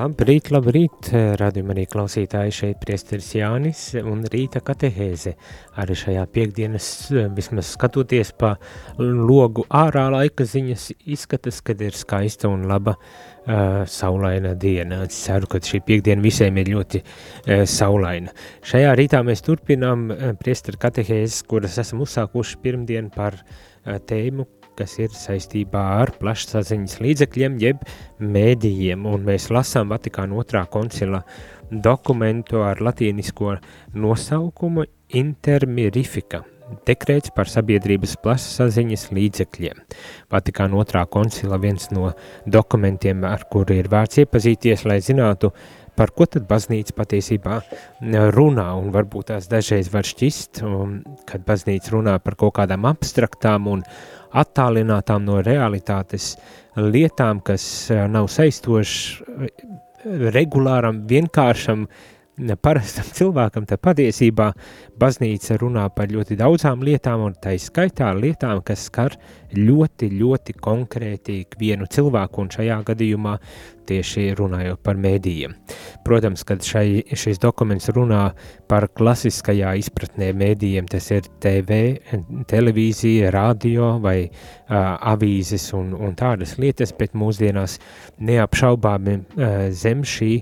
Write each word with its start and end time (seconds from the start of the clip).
Labrīt, 0.00 0.46
labrīt, 0.48 1.10
radījumā 1.36 1.74
arī 1.74 1.82
klausītāji 1.90 2.54
šeit 2.56 2.78
priesteris 2.80 3.26
Jānis 3.36 3.80
un 4.00 4.22
rīta 4.32 4.62
katehēze. 4.64 5.34
Arī 5.82 5.96
šajā 5.98 6.22
piekdienas, 6.32 6.86
vismaz 7.36 7.74
skatoties 7.74 8.30
pa 8.40 8.54
logu 8.96 9.66
ārā 9.68 10.06
laika 10.14 10.46
ziņas, 10.48 10.86
izskatas, 11.04 11.58
kad 11.66 11.82
ir 11.84 11.98
skaista 11.98 12.48
un 12.48 12.64
laba 12.70 12.94
uh, 12.96 13.82
saulaina 13.84 14.54
diena. 14.56 15.02
Es 15.04 15.18
ceru, 15.26 15.50
ka 15.52 15.60
šī 15.68 15.82
piekdiena 15.90 16.24
visiem 16.24 16.62
ir 16.62 16.72
ļoti 16.78 17.02
uh, 17.02 17.66
saulaina. 17.68 18.32
Šajā 18.70 18.94
rītā 19.02 19.20
mēs 19.26 19.44
turpinām 19.44 20.06
uh, 20.14 20.30
priesteru 20.40 20.80
katehēzes, 20.80 21.42
kuras 21.50 21.76
esam 21.82 22.00
uzsākuši 22.06 22.62
pirmdien 22.64 23.12
par 23.12 23.36
uh, 23.42 24.00
tēmu, 24.08 24.48
kas 24.80 24.96
ir 24.96 25.12
saistībā 25.12 25.80
ar 26.00 26.14
plašsaziņas 26.20 27.00
līdzekļiem, 27.04 27.58
jeb 27.60 27.82
mēdījiem, 28.20 29.04
un 29.08 29.26
mēs 29.26 29.50
lasām 29.52 29.92
Vatikāna 29.92 30.38
otrā 30.40 30.64
koncila 30.72 31.20
dokumentu 31.70 32.64
ar 32.64 32.80
latīnisko 32.82 33.58
nosaukumu 34.00 34.86
Intermirifika, 35.20 36.44
dekrēts 36.86 37.32
par 37.34 37.50
sabiedrības 37.50 38.14
plašsaziņas 38.22 39.08
līdzekļiem. 39.16 39.82
Vatikāna 40.32 40.80
otrā 40.80 41.04
koncila 41.10 41.58
viens 41.60 41.90
no 41.92 42.12
dokumentiem, 42.46 43.26
ar 43.26 43.44
kuru 43.52 43.76
ir 43.76 43.90
vērts 43.90 44.22
iepazīties, 44.22 44.86
lai 44.86 45.00
zinātu, 45.04 45.50
par 45.98 46.14
ko 46.16 46.24
tad 46.30 46.46
baznīca 46.48 46.94
patiesībā 46.96 47.58
runā, 48.32 48.68
un 48.78 48.88
varbūt 48.94 49.32
tās 49.34 49.50
dažreiz 49.50 49.90
var 49.92 50.06
šķist, 50.08 50.62
un, 50.64 51.00
kad 51.28 51.44
baznīca 51.44 51.92
runā 51.96 52.16
par 52.24 52.38
kaut 52.40 52.54
kādām 52.60 52.86
abstraktām 52.88 53.68
un 53.68 53.84
attālinātām 54.36 55.24
no 55.26 55.40
realitātes 55.44 56.34
lietām, 56.76 57.42
kas 57.44 57.64
eh, 57.90 58.06
nav 58.10 58.30
saistošas 58.30 59.22
eh, 59.48 59.66
regulāram, 60.34 61.02
vienkāršam, 61.10 61.86
parastam 62.62 63.08
cilvēkam, 63.18 63.66
tad 63.68 63.82
patiesībā 63.84 64.50
baznīca 65.00 65.58
runā 65.60 65.86
par 65.94 66.12
ļoti 66.12 66.38
daudzām 66.40 66.84
lietām, 66.86 67.26
un 67.28 67.36
tā 67.40 67.54
izskaitā 67.56 68.10
lietām, 68.16 68.62
kas 68.66 68.86
skar 68.90 69.16
ļoti, 69.56 70.10
ļoti 70.20 70.56
konkrēti 70.62 71.42
vienu 71.58 71.88
cilvēku, 71.90 72.44
un 72.44 72.50
šajā 72.54 72.80
gadījumā 72.90 73.36
tieši 73.90 74.28
runājot 74.38 74.80
par 74.86 74.98
mēdījiem. 75.00 75.56
Protams, 76.06 76.44
kad 76.46 76.62
šai, 76.66 77.02
šis 77.18 77.40
dokuments 77.42 77.90
runā 77.94 78.22
par 78.70 78.86
klasiskajā 78.94 79.72
izpratnē 79.80 80.30
mēdījiem, 80.38 80.86
tas 80.90 81.10
ir 81.14 81.26
TV, 81.42 81.80
televīzija, 82.50 83.32
radio 83.34 83.96
vai 84.02 84.18
uh, 84.28 84.32
avīzes 85.12 85.70
un, 85.78 85.94
un 85.98 86.14
tādas 86.18 86.56
lietas, 86.62 86.94
bet 86.96 87.18
mūsdienās 87.18 87.80
neapšaubāmi 88.30 89.16
uh, 89.18 89.64
zem 89.74 90.06
šī 90.06 90.34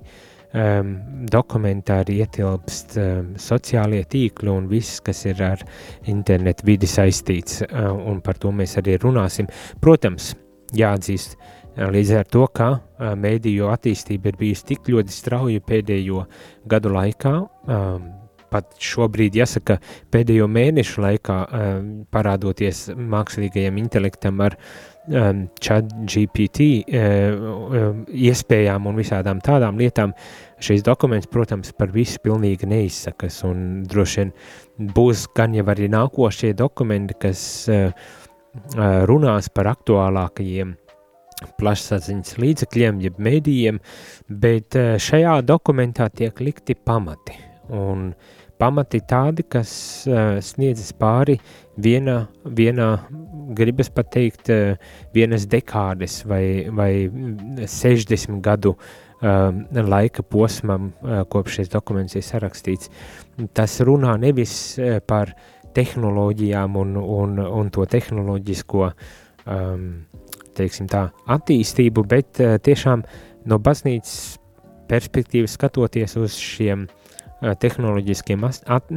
um, 0.54 0.94
dokumentā 1.30 2.00
arī 2.04 2.20
ietilpst 2.24 2.98
um, 3.00 3.30
sociālie 3.40 4.04
tīkli 4.08 4.52
un 4.52 4.68
viss, 4.70 5.02
kas 5.04 5.24
ir 5.28 5.42
ar 5.44 5.64
internetu 6.06 6.66
vidi 6.68 6.90
saistīts, 6.90 7.62
uh, 7.68 7.92
un 7.92 8.22
par 8.24 8.40
to 8.40 8.52
mēs 8.54 8.78
arī 8.80 8.98
runāsim. 9.02 9.50
Protams, 9.82 10.34
jāatzīst, 10.76 11.36
uh, 11.38 11.58
Līdz 11.78 12.14
ar 12.18 12.26
to, 12.26 12.42
ka 12.50 12.72
mēdīju 12.98 13.68
attīstība 13.70 14.32
ir 14.32 14.38
bijusi 14.40 14.64
tik 14.72 14.88
ļoti 14.90 15.14
strauja 15.14 15.62
pēdējo 15.62 16.24
gadu 16.66 16.90
laikā, 16.90 17.34
pat 18.50 18.74
šobrīd 18.82 19.38
jāsaka 19.38 19.76
pēdējo 20.10 20.48
mēnešu 20.50 21.04
laikā 21.04 21.36
parādoties 22.10 22.88
mākslīgajam 22.98 23.78
intelektam 23.78 24.42
ar 24.42 24.58
chat 25.64 25.92
GPT 26.04 26.66
iespējām 28.28 28.88
un 28.90 28.98
visādām 28.98 29.42
tādām 29.44 29.78
lietām, 29.80 30.12
šīs 30.62 30.82
dokuments, 30.86 31.30
protams, 31.30 31.72
par 31.72 31.92
visu 31.94 32.20
pilnīgi 32.24 32.68
neizsakas 32.68 33.40
droši 33.88 34.20
vien 34.20 34.34
būs 34.94 35.28
gan 35.36 35.54
jau 35.56 35.64
arī 35.72 35.88
nākošie 35.92 36.52
dokumenti, 36.58 37.16
kas 37.22 37.40
runās 39.08 39.48
par 39.54 39.72
aktuālākajiem 39.72 40.76
plašsaziņas 41.58 42.38
līdzekļiem, 42.42 43.02
jeb 43.04 43.20
mēdījiem, 43.22 43.78
bet 44.42 44.78
eh, 44.78 44.96
šajā 45.02 45.38
dokumentā 45.46 46.08
tiek 46.10 46.40
likti 46.42 46.74
pamati. 46.74 47.36
Un 47.74 48.10
pamati 48.58 49.00
tādi, 49.06 49.44
kas 49.48 49.70
uh, 50.08 50.38
sniedzas 50.44 50.90
pāri 50.98 51.38
viena, 51.78 52.26
vienā, 52.44 52.88
gribas 53.56 53.90
pateikt, 53.94 54.50
uh, 54.52 54.96
vienas 55.14 55.46
dekādes 55.50 56.20
vai, 56.28 56.42
vai 56.74 56.90
60 57.08 58.40
gadu 58.44 58.74
uh, 58.74 59.52
laika 59.88 60.22
posmam, 60.22 60.92
kopš 61.30 61.60
šis 61.60 61.72
dokuments 61.72 62.18
ir 62.18 62.26
sarakstīts. 62.26 62.90
Tas 63.54 63.78
runā 63.86 64.16
nevis 64.20 64.52
par 65.06 65.32
tehnoloģijām 65.74 66.76
un, 66.78 66.96
un, 66.98 67.38
un 67.38 67.70
to 67.74 67.86
tehnoloģisko 67.86 68.84
um, 68.88 69.88
teiksim 70.58 70.88
tā, 70.90 71.08
attīstību, 71.30 72.06
bet 72.10 72.40
tiešām 72.66 73.04
no 73.50 73.58
baznīcas 73.62 74.38
perspektīvas 74.90 75.54
skatoties 75.58 76.16
uz 76.18 76.38
šiem 76.38 76.86
uh, 76.86 77.07
tehnoloģiskiem, 77.40 78.44
at, 78.48 78.62
at, 78.66 78.92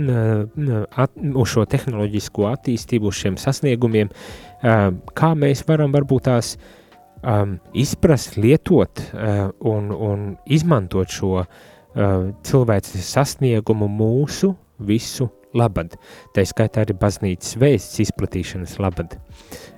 at, 1.03 1.17
uz 1.17 1.53
šo 1.53 1.65
tehnoloģisko 1.69 2.47
attīstību, 2.51 3.11
uz 3.11 3.19
šiem 3.21 3.37
sasniegumiem, 3.41 4.11
uh, 4.11 4.87
kā 5.17 5.33
mēs 5.37 5.65
varam 5.67 5.93
varbūt 5.93 6.29
tās 6.29 6.55
um, 7.21 7.57
izprast, 7.77 8.37
lietot 8.41 9.03
uh, 9.11 9.49
un, 9.59 9.91
un 9.91 10.25
izmantot 10.49 11.13
šo 11.13 11.43
uh, 11.43 11.47
cilvēces 12.47 13.13
sasniegumu 13.13 13.89
mūsu 13.91 14.55
visu 14.81 15.29
labad. 15.57 15.97
Tā 16.35 16.45
skaitā 16.47 16.85
arī 16.85 16.95
baznīcas 16.99 17.57
vēsts 17.59 17.99
izplatīšanas 18.05 18.77
labad. 18.81 19.17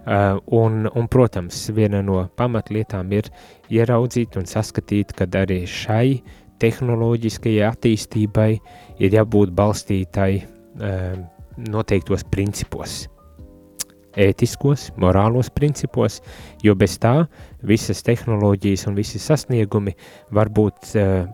Uh, 0.03 0.37
un, 0.53 0.85
un, 0.91 1.07
protams, 1.11 1.65
viena 1.73 2.03
no 2.05 2.23
pamatlietām 2.37 3.11
ir 3.15 3.29
ieraudzīt 3.73 4.37
un 4.39 4.47
saskatīt, 4.49 5.15
ka 5.17 5.27
arī 5.39 5.63
šai 5.69 6.21
tehnoloģiskajai 6.63 7.67
attīstībai 7.69 8.51
ir 9.03 9.17
jābūt 9.19 9.53
balstītai 9.55 10.31
uh, 10.41 11.17
noteiktos 11.69 12.25
principos 12.31 13.03
ētiskos, 14.13 14.91
morālos 15.01 15.49
principos, 15.49 16.19
jo 16.61 16.75
bez 16.77 16.99
tā 17.01 17.13
visas 17.65 18.03
tehnoloģijas 18.05 18.85
un 18.89 18.97
visi 18.97 19.17
sasniegumi 19.21 19.95
var 20.37 20.51
būt 20.53 20.93
uh, 20.93 21.25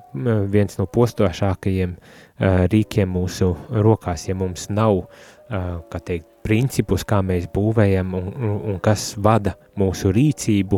viens 0.47 0.79
no 0.79 0.88
postošākajiem 0.88 1.95
uh, 1.95 2.63
rīkiem 2.72 3.12
mūsu 3.12 3.51
rokās, 3.84 4.29
ja 4.29 4.38
mums 4.39 4.69
nav, 4.72 5.06
kā 5.50 5.97
teikt, 6.06 6.28
principus, 6.45 7.01
kā 7.09 7.23
mēs 7.25 7.47
būvējam 7.50 8.13
un, 8.13 8.28
un, 8.59 8.75
kas 8.85 9.16
vada 9.18 9.56
mūsu 9.81 10.12
rīcību, 10.13 10.78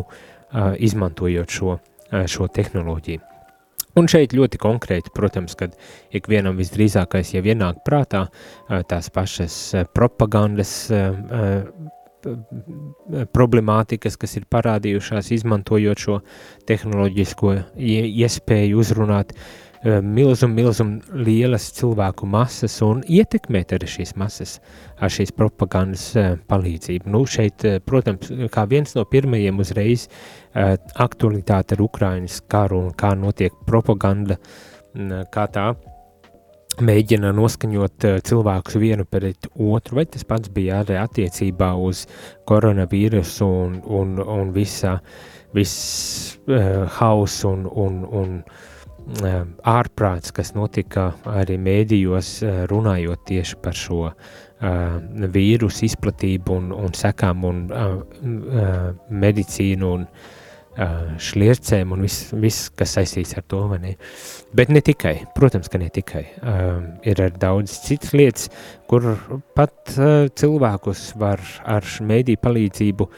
izmantojot 0.80 1.52
šo, 1.52 1.76
šo 2.24 2.48
tehnoloģiju. 2.48 3.31
Un 3.98 4.08
šeit 4.08 4.32
ļoti 4.32 4.60
konkrēti, 4.60 5.12
protams, 5.12 5.56
kad 5.58 5.74
ikvienam 6.16 6.56
visdrīzākais 6.60 7.34
jau 7.34 7.42
ienāk 7.44 7.82
prātā 7.84 8.26
tās 8.88 9.10
pašas 9.12 9.56
propagandas 9.92 10.72
problemātikas, 13.34 14.16
kas 14.20 14.36
ir 14.38 14.46
parādījušās 14.52 15.32
izmantojot 15.36 16.04
šo 16.04 16.20
tehnoloģisko 16.68 17.56
iespēju 17.82 18.80
uzrunāt 18.80 19.34
milzum, 19.82 20.52
milzum 20.54 20.92
lielas 21.12 21.66
cilvēku 21.74 22.26
masas 22.30 22.76
un 22.86 23.02
ietekmēt 23.02 23.74
arī 23.74 23.88
šīs 23.90 24.14
masas 24.20 24.56
ar 25.02 25.10
šīs 25.10 25.34
propagandas 25.34 26.12
palīdzību. 26.50 27.10
Nu, 27.10 27.24
šeit, 27.26 27.66
protams, 27.86 28.30
kā 28.54 28.66
viens 28.70 28.94
no 28.94 29.04
pirmajiem 29.10 29.58
uzreiz 29.62 30.08
aktualitāte 30.54 31.74
ar 31.76 31.82
Ukrainas 31.82 32.40
karu 32.46 32.84
un 32.86 32.92
kā 32.94 33.14
notiek 33.18 33.56
propaganda, 33.66 34.38
kā 35.34 35.48
tā 35.50 35.72
mēģina 36.82 37.34
noskaņot 37.36 38.06
cilvēkus 38.24 38.78
vienu 38.80 39.04
pret 39.04 39.50
otru, 39.58 39.98
vai 39.98 40.06
tas 40.08 40.24
pats 40.24 40.48
bija 40.52 40.80
arī 40.84 40.96
attiecībā 41.02 41.74
uz 41.76 42.06
koronavīrusu 42.48 43.48
un, 43.66 43.80
un, 43.82 44.14
un 44.22 44.52
visā, 44.54 44.96
viss 45.52 46.38
uh, 46.48 46.86
haus 46.96 47.42
un, 47.44 47.66
un, 47.68 47.98
un 48.08 48.38
uh, 48.40 48.70
ārprāts, 49.66 50.32
kas 50.34 50.54
notika 50.54 51.12
arī 51.28 51.58
mēdījos, 51.60 52.34
uh, 52.42 52.60
runājot 52.70 53.24
tieši 53.28 53.58
par 53.62 53.78
šo 53.78 54.04
uh, 54.10 54.14
vīrusu 55.32 55.88
izplatību 55.88 56.58
un, 56.60 56.70
un 56.76 56.94
sekām 56.96 57.44
un 57.48 57.64
uh, 57.70 57.98
uh, 57.98 58.86
medicīnu 59.10 59.96
un 59.96 60.06
šliercēm 60.72 61.90
un 61.92 62.00
viss, 62.06 62.30
vis, 62.32 62.70
kas 62.72 62.94
saistīts 62.96 63.34
ar 63.36 63.44
to. 63.44 63.58
Ne? 63.76 63.90
Bet 64.56 64.70
ne 64.72 64.80
tikai, 64.80 65.26
protams, 65.36 65.68
ka 65.68 65.76
ne 65.76 65.90
tikai. 65.92 66.22
Ir 67.04 67.20
daudz 67.36 67.74
citas 67.84 68.14
lietas, 68.16 68.48
kur 68.88 69.10
pat 69.52 69.92
cilvēkus 70.40 71.10
var 71.20 71.44
ar 71.68 71.84
mēdīju 71.84 72.40
palīdzību 72.40 73.08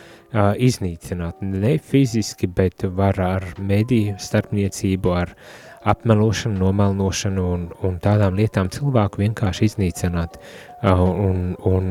iznīcināt. 0.67 1.47
Ne 1.47 1.77
fiziski, 1.79 2.51
bet 2.51 2.89
var 2.91 3.23
ar 3.23 3.47
mēdīju 3.63 4.19
starpniecību, 4.19 5.15
ar 5.15 5.37
apmelošanu, 5.85 6.59
nomelnošanu 6.61 7.45
un, 7.55 7.65
un 7.85 7.97
tādām 8.03 8.37
lietām 8.39 8.71
cilvēku 8.73 9.21
vienkārši 9.23 9.69
iznīcināt 9.69 10.39
un, 10.85 11.55
un 11.69 11.91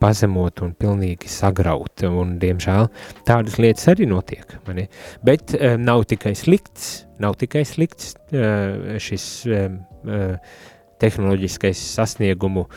pazemot 0.00 0.62
un 0.64 0.74
pilnīgi 0.78 1.30
sagraut. 1.32 2.04
Un, 2.08 2.36
diemžēl 2.42 2.88
tādas 3.28 3.58
lietas 3.60 3.88
arī 3.92 4.08
notiek. 4.10 4.56
Mani? 4.68 4.88
Bet 5.24 5.56
nav 5.80 6.06
tikai 6.10 6.34
slikts, 6.38 7.04
nav 7.22 7.36
tikai 7.40 7.64
slikts 7.68 8.14
šis 9.04 9.28
tehnoloģiskais 11.04 11.80
sasniegumu 11.98 12.68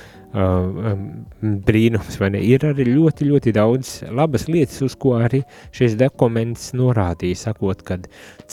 brīnums, 1.68 2.20
vai 2.22 2.30
ne? 2.36 2.42
Ir 2.46 2.66
arī 2.68 2.86
ļoti, 2.92 3.28
ļoti 3.32 3.54
daudz 3.56 3.94
labas 4.14 4.48
lietas, 4.52 4.82
uz 4.86 4.96
ko 5.00 5.16
arī 5.18 5.42
šis 5.76 5.98
dokuments 6.00 6.72
norādīja, 6.78 7.42
sakot, 7.48 7.82
ka 7.88 8.00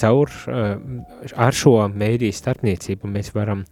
caur 0.01 0.33
ar 0.49 1.57
šo 1.57 1.77
mēdīju 1.93 2.39
starpniecību 2.41 3.11
mēs 3.11 3.35
varam 3.37 3.65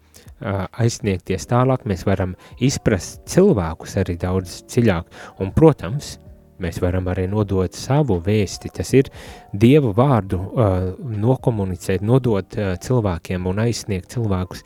uh, 0.42 0.66
aizsniegties 0.82 1.48
tālāk, 1.50 1.86
mēs 1.88 2.04
varam 2.08 2.34
izprast 2.62 3.22
cilvēkus 3.32 3.96
arī 4.02 4.18
daudz 4.20 4.62
dziļāk. 4.70 5.22
Un, 5.42 5.52
protams, 5.56 6.16
mēs 6.62 6.80
varam 6.82 7.08
arī 7.10 7.26
nodot 7.30 7.74
savu 7.76 8.18
vēsti. 8.22 8.72
Tas 8.76 8.92
ir 8.96 9.10
Dievu 9.52 9.92
vārdu 9.96 10.40
uh, 10.40 10.90
nokomunicēt, 10.98 12.04
nodot 12.06 12.58
uh, 12.58 12.74
cilvēkiem 12.82 13.48
un 13.50 13.64
aizsniegt 13.66 14.12
cilvēkus. 14.14 14.64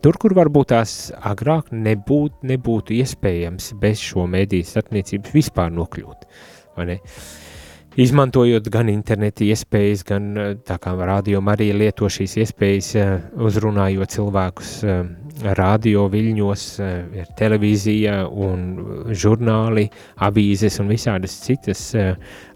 Tur, 0.00 0.16
kur 0.16 0.32
varbūt 0.32 0.70
tās 0.72 0.92
agrāk 1.28 1.74
nebūt, 1.76 2.38
nebūtu 2.48 2.94
iespējams 3.02 3.74
bez 3.82 4.00
šo 4.00 4.24
mediju 4.32 4.64
starpniecības 4.64 5.34
vispār 5.36 5.74
nokļūt. 5.76 6.24
Izmantojot 8.00 8.68
gan 8.70 8.88
interneta 8.88 9.42
iespējas, 9.44 10.04
gan 10.06 10.28
eh, 10.38 10.52
tā 10.64 10.76
kā 10.80 10.92
radio 10.94 11.42
arī 11.50 11.72
lieto 11.74 12.06
šīs 12.08 12.36
iespējas, 12.44 12.90
eh, 12.96 13.10
uzrunājot 13.34 14.14
cilvēkus 14.14 14.70
eh, 14.84 15.00
radio 15.58 16.06
viļņos, 16.12 16.64
ir 17.16 17.28
televīzija 17.36 18.14
un 18.28 18.64
žurnāli, 19.10 19.88
avīzes 20.22 20.78
un 20.80 20.88
visādas 20.92 21.34
citas 21.44 21.82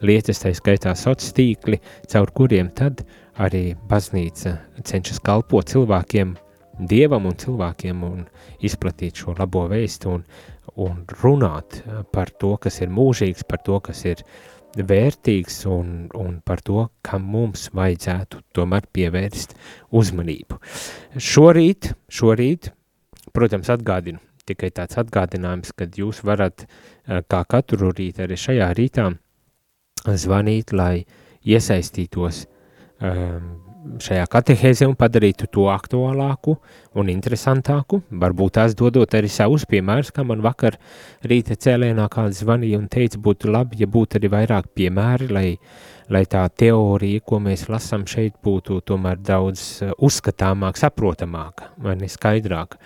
lietas, 0.05 0.43
tā 0.45 0.53
skaitā 0.55 0.93
sociāli 0.93 1.37
tīkli, 1.41 1.81
caur 2.13 2.33
kuriem 2.37 2.69
tad 2.77 3.05
arī 3.41 3.71
baznīca 3.89 4.59
cenšas 4.85 5.23
kalpot 5.25 5.73
cilvēkiem, 5.73 6.37
dievam 6.79 7.29
un 7.31 7.37
cilvēkiem 7.39 8.03
un 8.07 8.25
izplatīt 8.65 9.23
šo 9.23 9.37
labo 9.39 9.67
vēstu 9.71 10.11
un, 10.17 10.25
un 10.83 11.05
runāt 11.21 11.83
par 12.13 12.33
to, 12.41 12.57
kas 12.61 12.81
ir 12.83 12.93
mūžīgs, 12.95 13.47
par 13.49 13.63
to, 13.67 13.79
kas 13.85 14.05
ir 14.09 14.25
vērtīgs 14.75 15.61
un, 15.71 16.09
un 16.19 16.41
par 16.45 16.63
to, 16.67 16.89
kam 17.07 17.29
mums 17.31 17.69
vajadzētu 17.75 18.43
tomēr 18.57 18.89
pievērst 18.93 19.55
uzmanību. 19.95 20.59
Šorīt, 21.15 21.93
šorīt, 22.11 22.73
protams, 23.35 23.71
atgādinu, 23.71 24.19
tikai 24.49 24.73
tāds 24.75 24.99
atgādinājums, 25.01 25.73
kad 25.79 25.95
jūs 25.99 26.25
varat, 26.27 26.67
eh, 26.67 27.23
kā 27.23 27.45
katru 27.49 27.93
rītu, 27.93 28.27
arī 28.27 28.39
šajā 28.39 28.73
rītā 28.75 29.13
zvanīt, 30.05 30.75
lai 30.75 31.05
iesaistītos 31.45 32.45
um, 33.01 33.64
šajā 34.05 34.25
katehēzē 34.31 34.87
un 34.89 34.97
padarītu 34.99 35.49
to 35.53 35.67
aktuālāku 35.73 36.57
un 36.99 37.11
interesantāku, 37.13 38.01
varbūt 38.11 38.57
tās 38.59 38.77
dodot 38.79 39.17
arī 39.17 39.31
savus 39.33 39.67
piemērus, 39.71 40.13
kā 40.15 40.25
man 40.27 40.43
vakar 40.45 40.79
rīta 41.27 41.57
cēlēnā 41.59 42.07
kāds 42.13 42.43
zvanīja 42.43 42.81
un 42.81 42.89
teica, 42.93 43.21
būtu 43.23 43.53
labi, 43.53 43.83
ja 43.83 43.91
būtu 43.91 44.19
arī 44.21 44.31
vairāk 44.33 44.71
piemēri, 44.77 45.31
lai, 45.33 45.47
lai 46.13 46.25
tā 46.31 46.45
teorija, 46.49 47.25
ko 47.27 47.41
mēs 47.45 47.69
lasām 47.73 48.07
šeit, 48.11 48.39
būtu 48.45 48.81
tomēr 48.89 49.21
daudz 49.25 49.67
uh, 49.85 49.95
uzskatāmāk, 50.05 50.81
saprotamāka 50.81 51.73
vai 51.85 51.99
neskaidrāka. 52.01 52.81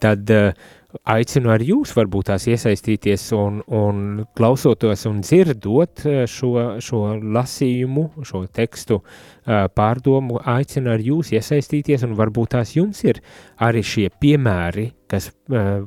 Tad 0.00 0.30
uh, 0.30 0.68
aicinu 1.10 1.52
arī 1.52 1.70
jūs 1.70 1.92
varbūt 1.96 2.30
tās 2.30 2.46
iesaistīties 2.50 3.26
un, 3.36 3.60
un 3.66 4.24
klausoties 4.36 5.06
un 5.10 5.20
dzirdot 5.24 6.04
eh, 6.08 6.22
šo, 6.30 6.52
šo 6.82 7.02
lasījumu, 7.20 8.06
šo 8.26 8.44
tekstu 8.52 9.00
eh, 9.00 9.66
pārdomu, 9.74 10.40
aicinu 10.54 10.92
arī 10.94 11.10
jūs 11.12 11.32
iesaistīties 11.36 12.06
un 12.08 12.16
varbūt 12.18 12.54
tās 12.56 12.74
jums 12.76 13.02
ir 13.06 13.22
arī 13.62 13.84
šie 13.86 14.08
piemēri, 14.22 14.90
kas, 15.10 15.30
eh, 15.54 15.80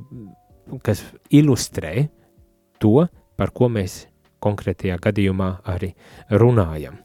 kas 0.85 1.03
ilustrē 1.31 2.07
to, 2.83 3.07
par 3.39 3.53
ko 3.55 3.69
mēs 3.71 4.03
konkrētajā 4.43 4.99
gadījumā 5.03 5.53
arī 5.71 5.93
runājam. 6.41 6.99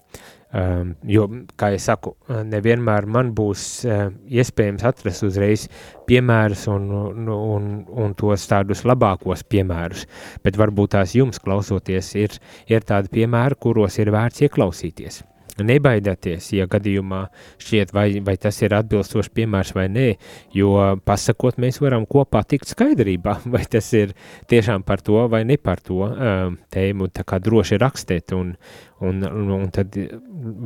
Um, 0.48 0.94
jo, 1.04 1.26
kā 1.60 1.68
jau 1.74 1.80
saku, 1.84 2.14
nevienmēr 2.48 3.04
man 3.04 3.34
būs 3.36 3.64
uh, 3.84 4.06
iespējams 4.32 4.86
atrast 4.88 5.26
uzreiz 5.26 5.66
piemērus 6.08 6.64
un, 6.72 6.88
un, 6.88 7.28
un, 7.34 7.70
un 7.84 8.16
tos 8.16 8.48
tādus 8.48 8.86
labākos 8.88 9.44
piemērus, 9.44 10.06
bet 10.40 10.56
varbūt 10.56 10.96
tās 10.96 11.12
jums 11.18 11.42
klausoties 11.44 12.14
ir, 12.16 12.38
ir 12.64 12.88
tādi 12.88 13.12
piemēri, 13.20 13.60
kuros 13.60 14.00
ir 14.00 14.08
vērts 14.14 14.48
ieklausīties. 14.48 15.26
Nebaidieties, 15.58 16.52
ja 16.54 16.68
gadījumā 16.70 17.24
šķiet, 17.58 17.92
vai, 17.94 18.06
vai 18.24 18.36
tas 18.40 18.60
ir 18.62 18.74
atbilstošs 18.76 19.30
piemērs 19.34 19.72
vai 19.74 19.88
nē, 19.90 20.06
jo 20.54 20.74
pasakot, 21.06 21.58
mēs 21.58 21.80
varam 21.82 22.06
kopā 22.06 22.44
tikt 22.46 22.70
skaidrībā, 22.70 23.38
vai 23.54 23.64
tas 23.70 23.90
ir 23.98 24.14
tiešām 24.50 24.86
par 24.86 25.02
to 25.04 25.24
vai 25.30 25.42
ne 25.48 25.58
par 25.58 25.82
to 25.82 26.04
um, 26.06 26.58
tēmu, 26.74 27.10
tā 27.14 27.26
kā 27.26 27.40
droši 27.42 27.80
rakstēt 27.82 28.36
un, 28.38 28.54
un, 28.54 28.87
un, 29.00 29.22
un 29.22 29.68
tad 29.74 29.94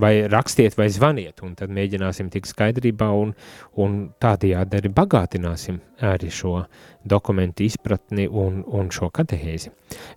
vai 0.00 0.26
rakstiet 0.30 0.76
vai 0.78 0.88
zvaniet, 0.92 1.42
un 1.44 1.54
tad 1.58 1.72
mēģināsim 1.74 2.30
tikt 2.32 2.50
skaidrībā 2.52 3.08
un, 3.16 3.34
un 3.80 3.98
tādējādi 4.22 4.78
arī 4.78 4.92
bagātināsim 4.96 5.80
arī 6.02 6.30
šo 6.32 6.62
dokumentu 7.08 7.66
izpratni 7.66 8.28
un, 8.28 8.62
un 8.66 8.88
šo 8.94 9.10
katehēzi. 9.14 9.72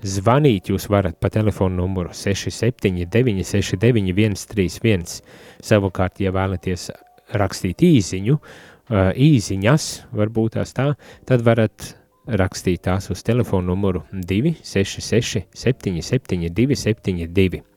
Zvanīt 0.06 0.72
jūs 0.72 0.88
varat 0.92 1.20
pa 1.20 1.32
telefonu 1.34 1.84
numuru 1.84 2.14
679 2.16 3.44
69 3.52 4.40
131, 4.46 5.20
savukārt, 5.66 6.24
ja 6.24 6.34
vēlaties 6.36 6.90
rakstīt 7.36 7.84
īziņu, 7.86 8.40
īziņas, 9.28 9.92
varbūt 10.16 10.60
tās 10.60 10.76
tā, 10.78 10.92
tad 11.26 11.46
varat 11.46 11.94
rakstīt 12.26 12.86
tās 12.86 13.10
uz 13.14 13.22
telefonu 13.26 13.74
numuru 13.74 14.04
266 14.14 15.46
77 15.54 16.50
272. 16.50 17.75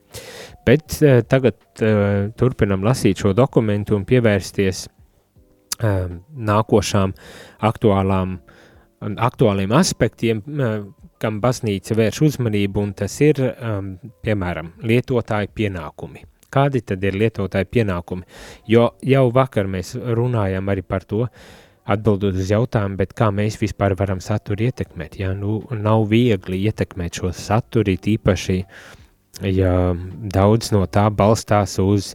Bet 0.65 0.99
uh, 1.01 1.19
tagad 1.27 1.57
uh, 1.81 2.29
turpinam 2.37 2.85
lasīt 2.85 3.21
šo 3.23 3.33
dokumentu 3.37 3.97
un 3.97 4.05
pievērsties 4.09 4.85
uh, 4.87 6.07
nākošām 6.51 7.15
aktuālām, 7.69 8.39
aktuāliem 9.29 9.73
aspektiem, 9.79 10.43
uh, 10.45 10.81
kam 11.19 11.39
baznīca 11.43 11.97
vērš 11.99 12.21
uzmanību, 12.29 12.83
un 12.83 12.91
tas 12.97 13.15
ir, 13.23 13.41
um, 13.43 13.95
piemēram, 14.23 14.73
lietotāju 14.87 15.51
pienākumi. 15.55 16.23
Kādi 16.49 16.81
tad 16.81 17.03
ir 17.05 17.17
lietotāju 17.19 17.67
pienākumi? 17.69 18.25
Jo 18.71 18.91
jau 19.05 19.25
vakar 19.33 19.67
mēs 19.69 19.93
runājām 19.95 20.71
arī 20.71 20.85
par 20.85 21.05
to, 21.05 21.27
atbildot 21.89 22.37
uz 22.37 22.53
jautājumu, 22.53 23.09
kā 23.17 23.29
mēs 23.33 23.59
vispār 23.61 23.95
varam 23.99 24.21
saturu 24.23 24.69
ietekmēt? 24.69 25.19
Ja? 25.19 25.33
Nu, 25.37 25.59
nav 25.73 26.07
viegli 26.09 26.63
ietekmēt 26.69 27.19
šo 27.19 27.33
saturu, 27.35 27.97
īpaši 28.13 28.57
uh, 28.63 28.98
ja 29.45 29.73
daudz 30.33 30.73
no 30.75 30.85
tā 30.91 31.07
balstās 31.13 31.77
uz, 31.83 32.13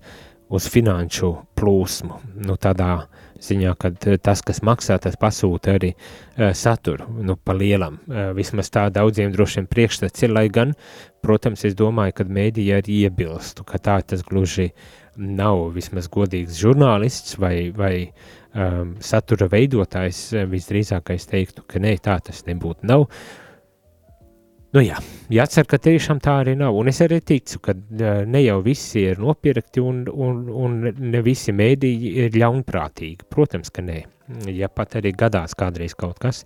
uz 0.48 0.68
finanšu 0.70 1.34
plūsmu, 1.58 2.20
nu 2.46 2.56
tādā 2.60 3.06
ziņā, 3.44 3.74
ka 3.80 3.90
tas, 4.22 4.42
kas 4.44 4.62
maksā, 4.64 4.96
tas 5.02 5.16
pasūta 5.20 5.74
arī 5.78 5.92
uh, 5.94 6.52
saturu, 6.56 7.08
nu 7.24 7.36
pa 7.36 7.56
lielam, 7.56 7.98
uh, 8.08 8.30
vismaz 8.36 8.70
tā 8.72 8.86
daudziem 8.94 9.32
droši 9.34 9.60
vien 9.60 9.70
priekšstats 9.70 10.24
ir, 10.24 10.34
lai 10.34 10.46
gan, 10.52 10.74
protams, 11.24 11.64
es 11.68 11.76
domāju, 11.78 12.18
ka 12.18 12.28
mēdīja 12.28 12.80
arī 12.82 13.02
iebilstu, 13.04 13.66
ka 13.68 13.80
tā 13.82 13.98
tas 14.06 14.24
gluži 14.26 14.70
nav 15.16 15.68
vismaz 15.74 16.08
godīgs 16.10 16.58
žurnālists 16.58 17.36
vai, 17.38 17.70
vai 17.74 17.94
um, 18.08 18.96
satura 19.04 19.48
veidotājs, 19.50 20.26
visdrīzākais 20.50 21.28
teiktu, 21.30 21.66
ka 21.68 21.82
nē, 21.82 21.96
tā 22.02 22.18
tas 22.24 22.42
nebūtu. 22.48 22.88
Nav, 22.90 23.06
Nu 24.74 24.82
jā, 24.82 24.96
jācer, 25.30 25.68
ka 25.70 25.78
tiešām 25.78 26.18
tā 26.18 26.40
arī 26.40 26.56
nav, 26.58 26.74
un 26.74 26.88
es 26.90 26.98
arī 27.04 27.20
ticu, 27.22 27.60
ka 27.62 27.76
ne 28.26 28.40
jau 28.42 28.56
visi 28.64 29.04
ir 29.06 29.20
nopirkti 29.22 29.78
un, 29.78 30.00
un, 30.10 30.40
un 30.50 30.80
ne 30.98 31.20
visi 31.22 31.54
mēdīji 31.54 32.10
ir 32.24 32.38
ļaunprātīgi, 32.42 33.28
protams, 33.30 33.70
ka 33.70 33.84
nē, 33.86 34.00
ja 34.50 34.66
pat 34.66 34.96
arī 34.98 35.12
gadās 35.14 35.54
kādreiz 35.54 35.94
kaut 35.94 36.18
kas, 36.24 36.42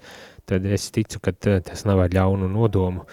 tad 0.49 0.67
es 0.69 0.91
ticu, 0.93 1.23
ka 1.25 1.33
tas 1.41 1.87
nav 1.89 2.03
ar 2.05 2.13
ļaunu 2.13 2.51
nodomu, 2.53 3.07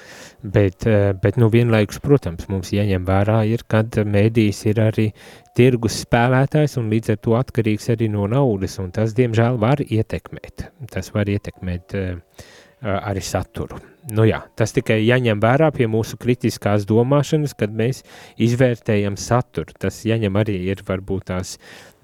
bet, 0.44 0.84
bet 1.24 1.40
nu 1.40 1.48
vienlaikus, 1.54 2.02
protams, 2.04 2.50
mums 2.52 2.74
jāņem 2.76 3.08
vērā 3.08 3.38
ir, 3.54 3.64
kad 3.72 3.96
mēdījis 3.96 4.62
ir 4.74 4.84
arī 4.84 5.08
tirgus 5.56 6.02
spēlētājs 6.04 6.76
un 6.82 6.92
līdz 6.92 7.16
ar 7.16 7.24
to 7.24 7.40
atkarīgs 7.40 7.88
arī 7.96 8.12
no 8.12 8.28
naudas, 8.36 8.76
un 8.84 8.92
tas, 8.92 9.16
diemžēl, 9.16 9.64
var 9.64 9.80
ietekmēt, 9.80 10.68
tas 10.92 11.14
var 11.16 11.32
ietekmēt 11.32 12.00
uh, 12.02 12.52
arī 12.86 13.22
saturu. 13.26 13.80
Nu 14.14 14.26
jā, 14.28 14.44
tas 14.54 14.76
tikai 14.76 15.00
jāņem 15.02 15.40
vērā 15.42 15.72
pie 15.74 15.88
mūsu 15.90 16.20
kritiskās 16.22 16.86
domāšanas, 16.86 17.56
kad 17.58 17.74
mēs 17.74 18.04
izvērtējam 18.38 19.18
saturu. 19.18 19.74
Tas 19.82 20.04
jāņem 20.06 20.38
arī 20.38 20.60
ir 20.70 20.84
varbūt 20.86 21.32
tās 21.32 21.56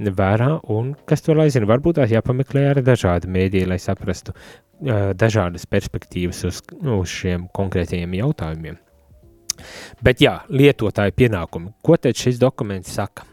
vērā, 0.01 0.55
un 0.73 0.95
kas 1.05 1.21
to 1.21 1.38
lai 1.38 1.51
zina, 1.53 1.69
varbūt 1.69 2.00
tās 2.01 2.13
jāpameklē 2.15 2.71
arī 2.71 2.85
dažādi 2.88 3.29
mēdī, 3.29 3.67
lai 3.69 3.77
saprastu 3.81 4.33
uh, 4.33 5.11
dažādas 5.13 5.67
perspektīvas 5.69 6.41
uz, 6.50 6.63
uz 6.81 7.13
šiem 7.21 7.45
konkrētajiem 7.53 8.17
jautājumiem. 8.23 8.81
Bet 10.03 10.22
jā, 10.24 10.39
lietotāju 10.50 11.13
pienākumi. 11.17 11.74
Ko 11.86 11.98
tad 12.01 12.17
šis 12.17 12.39
dokuments 12.41 12.93
saka? 12.96 13.25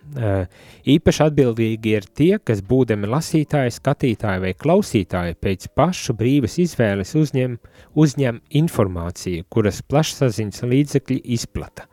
Īpaši 0.88 1.22
atbildīgi 1.26 1.94
ir 1.98 2.06
tie, 2.16 2.30
kas 2.40 2.62
būdami 2.64 3.08
lasītāji, 3.12 3.74
skatītāji 3.76 4.42
vai 4.44 4.52
klausītāji 4.56 5.36
pēc 5.40 5.68
pašu 5.76 6.16
brīvas 6.18 6.58
izvēles 6.62 7.14
uzņem, 7.18 7.58
uzņem 7.98 8.40
informāciju, 8.62 9.46
kuras 9.52 9.82
plašsaziņas 9.84 10.64
līdzekļi 10.64 11.20
izplata. 11.36 11.88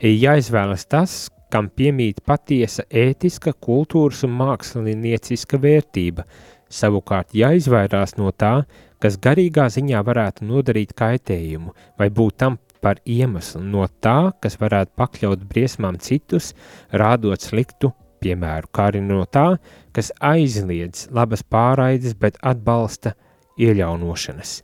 Jāizvēlas 0.00 0.86
tas, 0.88 1.18
kam 1.52 1.68
piemīt 1.72 2.22
patiesa 2.26 2.84
ētiska, 2.88 3.54
kultūras 3.64 4.24
un 4.26 4.36
mākslinieciska 4.38 5.60
vērtība, 5.60 6.24
savukārt 6.68 7.34
jāizvairās 7.36 8.16
no 8.20 8.32
tā, 8.36 8.62
kas 9.02 9.16
garīgā 9.22 9.68
ziņā 9.72 10.00
varētu 10.04 10.46
nodarīt 10.48 10.94
kaitējumu 10.98 11.74
vai 11.98 12.08
būt 12.14 12.40
tam 12.42 12.58
par 12.82 13.00
iemeslu 13.06 13.62
no 13.64 13.86
tā, 14.02 14.32
kas 14.42 14.58
varētu 14.60 14.94
pakļaut 14.98 15.46
briesmām 15.50 15.98
citus, 16.02 16.52
rādot 16.92 17.42
sliktu 17.42 17.92
piemēru, 18.22 18.70
kā 18.74 18.88
arī 18.92 19.02
no 19.04 19.24
tā, 19.30 19.58
kas 19.94 20.10
aizliedz 20.24 21.06
labas 21.14 21.44
pārraides, 21.46 22.16
bet 22.18 22.38
atbalsta 22.42 23.14
ieļaunošanas. 23.58 24.56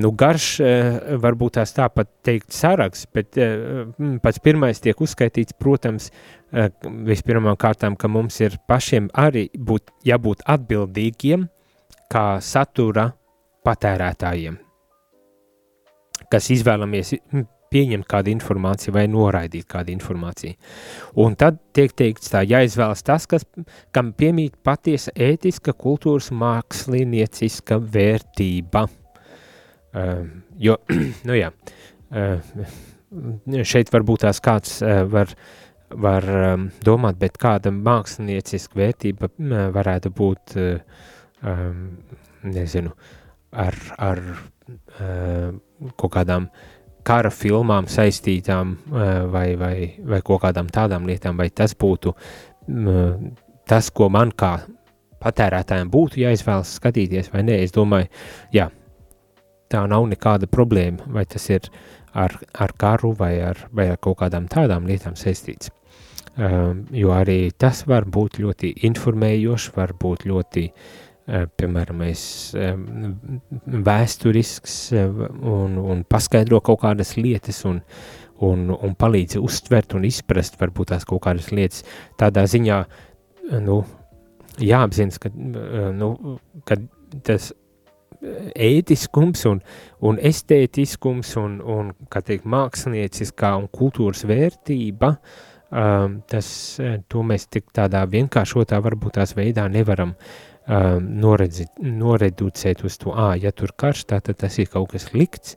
Nu, 0.00 0.12
garš 0.14 0.46
eh, 0.62 1.16
varbūt 1.18 1.56
tās 1.58 1.72
tāpat 1.74 2.12
teikt 2.26 2.54
saraksts, 2.54 3.08
bet 3.10 3.38
eh, 3.40 3.90
pats 4.22 4.38
pirmais 4.42 4.78
tiek 4.78 5.02
uzskaitīts, 5.02 5.56
protams, 5.58 6.12
eh, 6.54 6.70
vispirmām 7.10 7.58
kārtām, 7.58 7.98
ka 7.98 8.08
mums 8.08 8.38
ir 8.44 8.60
pašiem 8.70 9.10
arī 9.18 9.48
būt, 9.50 9.90
jābūt 10.06 10.46
atbildīgiem 10.46 11.48
kā 12.10 12.26
satura 12.44 13.10
patērētājiem 13.66 14.69
kas 16.30 16.50
izvēlamies 16.54 17.14
pieņemt 17.70 18.06
kādu 18.10 18.32
informāciju 18.32 18.94
vai 18.96 19.04
noraidīt 19.10 19.68
kādu 19.70 19.92
informāciju. 19.94 20.56
Un 21.22 21.36
tad 21.38 21.60
tiek 21.76 21.92
teikts 21.96 22.32
tā, 22.32 22.42
jāizvēlas 22.48 23.04
tas, 23.06 23.28
kas, 23.30 23.46
kam 23.94 24.12
piemīt 24.18 24.56
patiesa 24.66 25.14
ētiska, 25.14 25.76
kultūras, 25.78 26.32
mākslinieciska 26.34 27.78
vērtība. 27.94 28.86
Uh, 29.90 30.26
jo, 30.58 30.76
nu 31.28 31.38
jā, 31.38 31.52
uh, 32.10 32.50
šeit 33.66 33.90
varbūt 33.94 34.26
tās 34.26 34.42
kāds 34.42 34.76
uh, 34.82 35.02
var, 35.10 35.34
var 35.90 36.26
um, 36.40 36.68
domāt, 36.86 37.18
bet 37.22 37.38
kāda 37.42 37.72
mākslinieciska 37.74 38.82
vērtība 38.82 39.30
uh, 39.30 39.64
varētu 39.74 40.14
būt, 40.14 40.58
uh, 40.58 41.06
um, 41.46 41.88
nezinu, 42.50 42.94
ar, 43.52 43.76
ar 43.98 44.20
uh, 44.30 45.50
kaut 45.96 46.12
kādām 46.14 46.50
kara 47.06 47.30
filmām 47.32 47.86
saistītām 47.88 48.74
vai, 49.32 49.46
vai, 49.56 49.74
vai 50.04 50.20
kaut 50.24 50.42
kādām 50.42 50.68
tādām 50.68 51.06
lietām, 51.08 51.38
vai 51.40 51.48
tas 51.48 51.72
būtu 51.72 52.12
tas, 53.70 53.88
ko 53.94 54.10
man 54.12 54.34
kā 54.36 54.58
patērētājiem 55.20 55.90
būtu 55.92 56.20
jāizvēlas 56.22 56.74
skatīties 56.76 57.32
vai 57.32 57.44
nē. 57.46 57.58
Es 57.64 57.74
domāju, 57.76 58.08
jā, 58.54 58.68
tā 59.72 59.84
nav 59.88 60.06
nekāda 60.10 60.48
problēma, 60.50 61.08
vai 61.12 61.26
tas 61.28 61.48
ir 61.50 61.68
ar, 62.12 62.36
ar 62.52 62.74
karu 62.76 63.12
vai 63.18 63.34
ar, 63.50 63.66
vai 63.72 63.90
ar 63.92 64.00
kaut 64.00 64.20
kādām 64.22 64.48
tādām 64.50 64.88
lietām 64.88 65.16
saistīts. 65.18 65.72
Um, 66.40 66.86
jo 66.94 67.10
arī 67.12 67.50
tas 67.58 67.82
var 67.90 68.06
būt 68.08 68.38
ļoti 68.40 68.70
informējoši, 68.86 69.72
var 69.76 69.92
būt 69.98 70.28
ļoti 70.30 70.68
uh, 70.68 71.09
Eh, 71.28 71.44
piemēram, 71.60 72.00
vēsturisks 73.86 74.76
eh, 74.96 75.10
un, 75.52 75.76
un 75.78 76.00
paskaidro 76.08 76.62
kaut 76.64 76.80
kādas 76.82 77.12
lietas 77.20 77.60
un, 77.68 77.82
un, 78.46 78.64
un 78.72 78.96
palīdz 78.98 79.38
uztvert 79.38 79.94
un 79.98 80.08
izprast 80.08 80.56
varbūt 80.58 80.94
tās 80.94 81.06
kaut 81.06 81.22
kādas 81.28 81.52
lietas. 81.52 81.84
Tādā 82.18 82.46
ziņā, 82.50 82.80
nu, 83.66 83.78
jāapzinas, 84.64 85.20
ka, 85.22 85.30
eh, 85.30 85.90
nu, 86.00 86.38
ka 86.66 86.80
tas 87.26 87.52
ētiskums 88.20 89.46
un, 89.52 89.62
un 90.04 90.18
estētiskums 90.32 91.36
un, 91.40 91.60
un 91.62 91.94
kā 92.10 92.24
teikt, 92.26 92.48
mākslinieciskā 92.48 93.54
un 93.60 93.70
kultūras 93.72 94.26
vērtība, 94.28 95.14
um, 95.70 96.18
tas, 96.28 96.50
to 97.08 97.24
mēs 97.24 97.48
tik 97.48 97.70
tādā 97.76 98.02
vienkāršotā 98.12 98.82
varbūt 98.84 99.16
tās 99.16 99.32
veidā 99.38 99.64
nevaram 99.72 100.12
uh, 100.12 100.49
noredzi, 100.70 101.66
noreducēt 101.82 102.84
uz 102.86 102.98
to, 103.00 103.14
ah, 103.16 103.32
ja 103.34 103.50
tur 103.52 103.72
karš, 103.76 104.04
tad 104.12 104.30
tas 104.38 104.58
ir 104.62 104.68
kaut 104.70 104.92
kas 104.92 105.08
likts, 105.14 105.56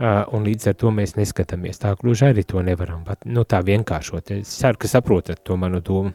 uh, 0.00 0.24
un 0.32 0.46
līdz 0.46 0.70
ar 0.70 0.78
to 0.80 0.92
mēs 0.94 1.16
neskatāmies. 1.18 1.80
Tā 1.82 1.94
gluži 2.00 2.30
arī 2.30 2.46
to 2.48 2.62
nevaram, 2.64 3.02
bet 3.04 3.26
nu, 3.28 3.44
tā 3.44 3.60
vienkāršot. 3.66 4.32
Es 4.38 4.54
ceru, 4.60 4.80
ka 4.80 4.88
saprotat 4.88 5.42
to 5.44 5.58
manu 5.60 5.82
domu. 5.84 6.14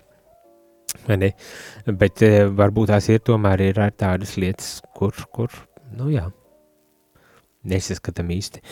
Ne? 1.09 1.33
Bet 1.85 2.23
uh, 2.25 2.39
varbūt 2.53 2.93
tās 2.93 3.09
ir 3.13 3.21
tomēr 3.25 3.67
ir 3.69 3.81
tādas 3.97 4.35
lietas, 4.37 4.75
kur, 4.97 5.13
kur 5.33 5.53
nu 5.97 6.09
jā, 6.13 6.27
nesaskatām 7.69 8.33
īsti. 8.33 8.63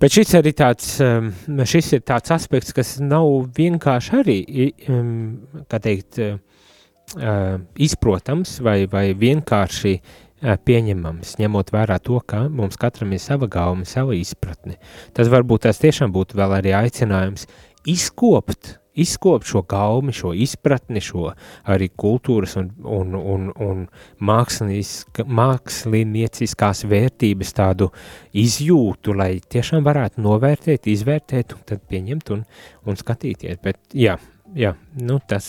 Bet 0.00 0.12
šis 0.12 0.34
arī 0.36 0.50
tāds, 0.58 0.88
um, 1.04 1.30
šis 1.70 1.92
ir 1.94 2.02
tāds 2.04 2.32
aspekts, 2.34 2.74
kas 2.74 2.96
nav 3.00 3.28
vienkārši 3.54 4.16
arī, 4.18 4.38
um, 4.90 5.14
kā 5.70 5.78
teikt, 5.80 6.18
uh, 6.18 6.40
izprotams 7.78 8.58
vai, 8.64 8.84
vai 8.90 9.06
vienkārši 9.18 9.98
pieņemams, 10.44 11.36
ņemot 11.40 11.72
vērā 11.72 11.98
to, 12.04 12.18
ka 12.26 12.48
mums 12.52 12.76
katram 12.80 13.14
ir 13.16 13.22
sava 13.22 13.48
gauma, 13.48 13.86
sava 13.88 14.16
izpratne. 14.18 14.76
Tas 15.16 15.30
varbūt 15.32 15.64
tās 15.66 15.80
tiešām 15.80 16.12
būtu 16.12 16.36
vēl 16.40 16.58
arī 16.58 16.74
aicinājums 16.76 17.46
izkopt, 17.88 18.74
izkopt 18.94 19.46
šo 19.48 19.62
gaumi, 19.68 20.12
šo 20.14 20.32
izpratni, 20.36 21.00
šo 21.02 21.32
arī 21.70 21.88
kultūras 21.98 22.56
un, 22.60 22.70
un, 22.84 23.14
un, 23.18 23.52
un 23.62 23.88
mākslinieciskās 24.20 26.84
vērtības 26.90 27.52
tādu 27.56 27.90
izjūtu, 28.44 29.14
lai 29.18 29.32
tiešām 29.40 29.84
varētu 29.86 30.20
novērtēt, 30.24 30.86
izvērtēt 30.92 31.52
un 31.56 31.60
tad 31.72 31.80
pieņemt 31.90 32.26
un, 32.36 32.40
un 32.86 32.94
skatīties. 33.00 33.56
Bet 33.64 33.78
jā, 33.98 34.14
jā, 34.54 34.74
nu 35.02 35.18
tas, 35.28 35.46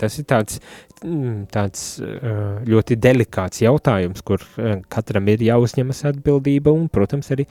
tas 0.00 0.18
ir 0.18 0.24
tāds, 0.28 0.58
tāds 1.52 1.84
ļoti 2.68 2.96
delikāts 3.00 3.62
jautājums, 3.64 4.24
kur 4.26 4.42
katram 4.92 5.30
ir 5.32 5.44
jāuzņemas 5.46 6.04
atbildība 6.12 6.74
un, 6.76 6.88
protams, 6.92 7.30
arī 7.32 7.46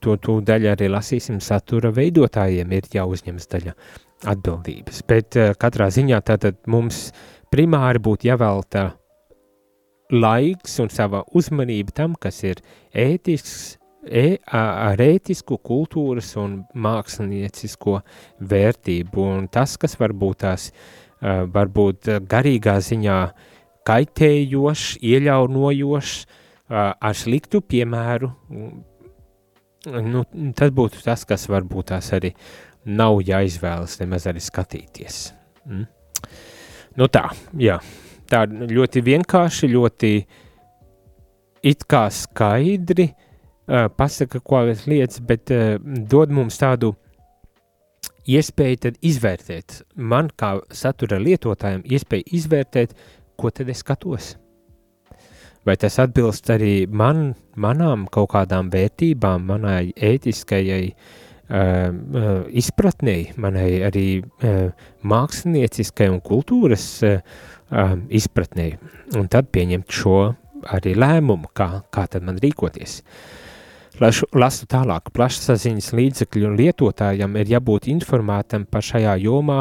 to, 0.00 0.14
to 0.22 0.38
daļu 0.46 0.70
arī 0.72 0.88
lasīsim 0.92 1.40
satura 1.42 1.90
veidotājiem 1.92 2.72
ir 2.76 2.88
jāuzņemas 2.94 3.50
daļa 3.50 3.74
atbildības. 4.30 5.02
Bet 5.08 5.36
katrā 5.60 5.90
ziņā 5.92 6.22
tātad 6.24 6.60
mums 6.70 7.08
primāri 7.50 8.02
būtu 8.02 8.30
jāvelta 8.30 8.90
laiks 10.10 10.78
un 10.82 10.90
sava 10.90 11.22
uzmanība 11.36 11.94
tam, 11.94 12.14
kas 12.18 12.42
ir 12.46 12.60
ētisks, 12.96 13.76
e, 14.06 14.38
ar 14.46 15.00
ētisku, 15.00 15.58
kultūras 15.62 16.32
un 16.40 16.60
māksliniecisko 16.74 18.00
vērtību. 18.52 19.26
Un 19.38 19.48
tas, 19.52 19.76
kas 19.80 19.96
varbūt 20.00 20.42
tās 20.44 20.70
varbūt 21.20 22.10
garīgā 22.30 22.78
ziņā 22.84 23.18
kaitējošs, 23.88 24.98
ieļaunojošs, 25.04 26.14
ar 26.70 27.16
sliktu 27.18 27.60
piemēru, 27.66 28.30
nu, 30.06 30.24
tas 30.56 30.74
būtu 30.76 31.02
tas, 31.04 31.24
kas 31.28 31.48
varbūt 31.50 31.90
tās 31.92 32.12
arī 32.16 32.32
nav 32.88 33.18
jāizvēlas 33.26 33.98
nemaz 34.00 34.28
arī 34.30 34.42
skatīties. 34.44 35.22
Mm? 35.68 35.88
Nu 37.00 37.08
tā, 37.12 37.26
jā, 37.58 37.76
tā 38.30 38.44
ļoti 38.48 39.02
vienkārši, 39.04 39.72
ļoti 39.74 40.12
it 41.68 41.84
kā 41.90 42.06
skaidri, 42.14 43.10
uh, 43.10 43.26
uh, 43.70 43.86
pasaka 43.96 44.40
kādas 44.42 44.86
lietas, 44.90 45.20
bet 45.24 45.52
uh, 45.54 45.76
dod 45.80 46.32
mums 46.34 46.58
tādu 46.60 46.94
iespēju 48.28 48.82
tad 48.86 49.00
izvērtēt, 49.04 49.80
man 49.96 50.30
kā 50.36 50.56
satura 50.74 51.20
lietotājiem, 51.22 51.82
iespēju 51.84 52.28
izvērtēt, 52.40 52.94
ko 53.40 53.50
tad 53.54 53.72
es 53.72 53.80
skatos. 53.84 54.34
Vai 55.64 55.76
tas 55.76 55.98
atbilst 56.00 56.48
arī 56.52 56.86
man, 56.88 57.34
manām 57.60 58.06
kaut 58.12 58.30
kādām 58.32 58.70
vērtībām, 58.72 59.44
manai 59.50 59.92
ētiskajai 59.92 60.86
uh, 60.88 61.18
uh, 61.50 62.28
izpratnei, 62.48 63.30
manai 63.40 63.82
arī 63.84 64.06
uh, 64.20 64.70
mākslinieciskai 65.04 66.08
un 66.12 66.20
kultūras 66.24 66.86
uh, 67.04 67.20
uh, 67.70 67.96
izpratnei, 68.08 68.74
un 69.18 69.28
tad 69.32 69.50
pieņemt 69.52 70.00
šo 70.00 70.16
arī 70.76 70.94
lēmumu, 70.98 71.52
kā, 71.56 71.68
kā 71.92 72.06
tad 72.10 72.24
man 72.26 72.40
rīkoties. 72.40 73.00
Lašu, 74.00 74.24
lasu 74.32 74.64
tālāk, 74.64 75.10
plašsaziņas 75.12 75.90
līdzekļu 75.92 76.54
lietotājam 76.56 77.34
ir 77.36 77.50
jābūt 77.52 77.90
informētam 77.92 78.62
par 78.64 78.86
šajā 78.86 79.18
jomā 79.20 79.58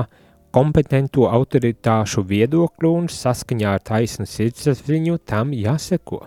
kompetento 0.55 1.25
autoritāšu 1.27 2.23
viedokli 2.29 2.87
un 2.87 3.09
saskaņā 3.11 3.73
ar 3.75 3.83
taisnu 3.83 4.23
sirdsapziņu 4.31 5.19
tam 5.27 5.51
jāseko. 5.51 6.21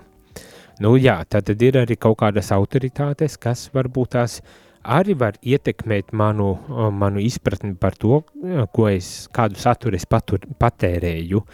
Nu 0.85 0.93
jā, 1.01 1.17
tad 1.25 1.49
ir 1.57 1.81
arī 1.81 1.97
kaut 1.97 2.21
kādas 2.21 2.53
autoritātes, 2.53 3.39
kas 3.41 3.71
varbūt 3.73 4.13
tās 4.19 4.43
arī 4.85 5.17
var 5.17 5.41
ietekmēt 5.41 6.13
manu, 6.13 6.53
manu 6.93 7.25
izpratni 7.25 7.73
par 7.81 7.97
to, 7.97 8.21
ko 8.77 8.91
es, 8.93 9.29
kādu 9.33 9.57
saturu 9.57 9.97
es 9.97 10.05
patur, 10.05 10.45
patērēju. 10.61 11.47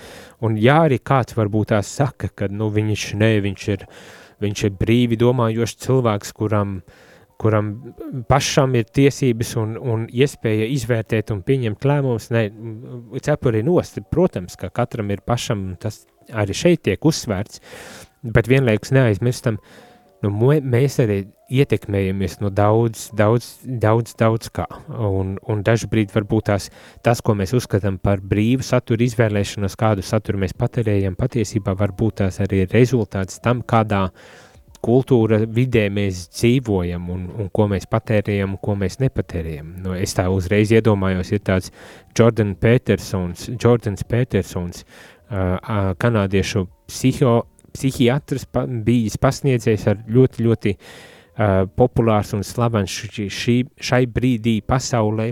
Un 0.42 0.58
jā, 0.58 0.82
arī 0.88 0.98
kāds 0.98 1.38
varbūt 1.38 1.76
tās 1.76 1.94
saka, 2.02 2.34
ka 2.34 2.50
nu, 2.50 2.72
viņš, 2.74 3.12
ne, 3.22 3.36
viņš, 3.46 3.74
ir, 3.76 3.86
viņš 4.42 4.64
ir 4.68 4.76
brīvi 4.78 5.18
domājošs 5.20 5.78
cilvēks, 5.84 6.34
kuram, 6.38 6.78
kuram 7.40 7.72
pašam 8.30 8.76
ir 8.78 8.86
tiesības 8.86 9.54
un, 9.62 9.74
un 9.78 10.06
iespēja 10.08 10.68
izvērtēt 10.74 11.32
un 11.34 11.42
pieņemt 11.46 11.88
lēmumus. 11.90 12.30
Nē, 12.34 12.44
cepuri 13.24 13.64
nost, 13.66 14.00
protams, 14.12 14.58
ka 14.60 14.72
katram 14.74 15.10
ir 15.14 15.24
pašam, 15.26 15.72
tas 15.80 16.04
arī 16.28 16.56
šeit 16.56 16.84
tiek 16.88 17.04
uzsvērts, 17.08 17.62
bet 18.34 18.50
vienlaikus 18.50 18.92
neaizmirstam, 18.92 19.58
uh, 19.62 19.87
nu, 20.24 20.32
mēs 20.60 20.98
arī 21.02 21.18
ietekmējamies 21.48 22.38
no 22.42 22.50
daudz, 22.52 23.08
daudz, 23.16 23.46
daudz, 23.64 24.14
daudz 24.18 24.50
kā. 24.52 24.66
Un, 24.88 25.36
un 25.48 25.62
dažbrīd 25.64 26.12
varbūt 26.14 26.50
tās, 26.50 26.68
tas, 27.04 27.22
ko 27.24 27.36
mēs 27.38 27.54
uzskatām 27.56 27.96
par 28.02 28.20
brīvu 28.20 28.66
saturu 28.66 29.06
izvēlēšanos, 29.06 29.78
kādu 29.78 30.04
saturu 30.04 30.42
mēs 30.42 30.56
patērējam, 30.58 31.16
patiesībā 31.18 31.76
varbūt 31.78 32.20
tās 32.22 32.42
arī 32.44 32.66
rezultāts 32.68 33.40
tam, 33.44 33.62
kādā 33.62 34.08
kultūra 34.84 35.40
vidē 35.50 35.88
mēs 35.90 36.28
dzīvojam 36.36 37.08
un, 37.10 37.24
un 37.34 37.48
ko 37.54 37.66
mēs 37.70 37.88
patērējam 37.90 38.54
un 38.54 38.62
ko 38.62 38.76
mēs 38.78 39.00
nepatērējam. 39.02 39.72
Nu, 39.82 39.96
es 39.98 40.14
tā 40.14 40.28
uzreiz 40.30 40.70
iedomājos, 40.74 41.32
ir 41.34 41.42
tāds 41.46 41.72
Jordan 42.18 42.54
Petersons, 42.60 43.48
Jordans 43.56 44.06
Petersons, 44.06 44.84
uh, 44.84 45.94
kanādiešu 45.98 46.68
psiho 46.88 47.40
psihiatrs 47.78 48.48
pa, 48.50 48.66
bijis 48.66 49.18
pasniedzējs 49.22 49.86
ar 49.92 50.02
ļoti, 50.10 50.44
ļoti 50.46 50.74
uh, 50.74 51.64
populārs 51.78 52.34
un 52.36 52.44
slavens 52.46 52.92
šī, 52.92 53.28
šī, 53.30 53.58
šai 53.90 54.02
brīdī 54.10 54.58
pasaulē, 54.66 55.30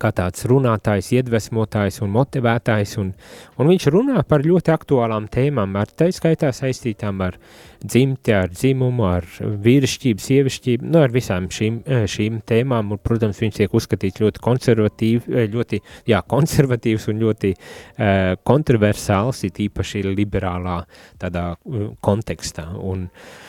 kā 0.00 0.10
tāds 0.16 0.44
runātājs, 0.48 1.10
iedvesmotājs 1.16 2.00
un 2.04 2.12
motivētājs, 2.14 2.94
un, 3.02 3.10
un 3.58 3.70
viņš 3.70 3.88
runā 3.94 4.22
par 4.28 4.44
ļoti 4.46 4.72
aktuālām 4.74 5.26
tēmām, 5.32 5.74
ar 5.80 5.90
tā 5.90 6.10
skaitā 6.14 6.52
saistītām 6.54 7.20
ar 7.26 7.38
dzimti, 7.80 8.34
ar 8.36 8.50
dzimumu, 8.52 9.06
ar 9.08 9.26
vīrišķību, 9.64 10.24
sievišķību, 10.24 10.88
nu, 10.92 11.02
ar 11.04 11.14
visām 11.14 11.50
šīm, 11.52 11.82
šīm 12.14 12.40
tēmām, 12.48 12.94
un, 12.94 13.02
protams, 13.02 13.40
viņš 13.40 13.60
tiek 13.60 13.76
uzskatīts 13.76 14.22
ļoti 14.22 14.44
konservatīvi, 14.44 15.46
ļoti, 15.54 15.82
jā, 16.12 16.22
konservatīvs 16.30 17.08
un 17.12 17.22
ļoti 17.24 17.54
uh, 17.56 18.34
kontroversāls, 18.46 19.44
it 19.48 19.62
īpaši 19.66 20.04
liberālā 20.10 20.82
tādā 21.20 21.52
uh, 21.56 21.88
kontekstā, 22.04 22.68
un 22.76 23.08
uh, 23.08 23.48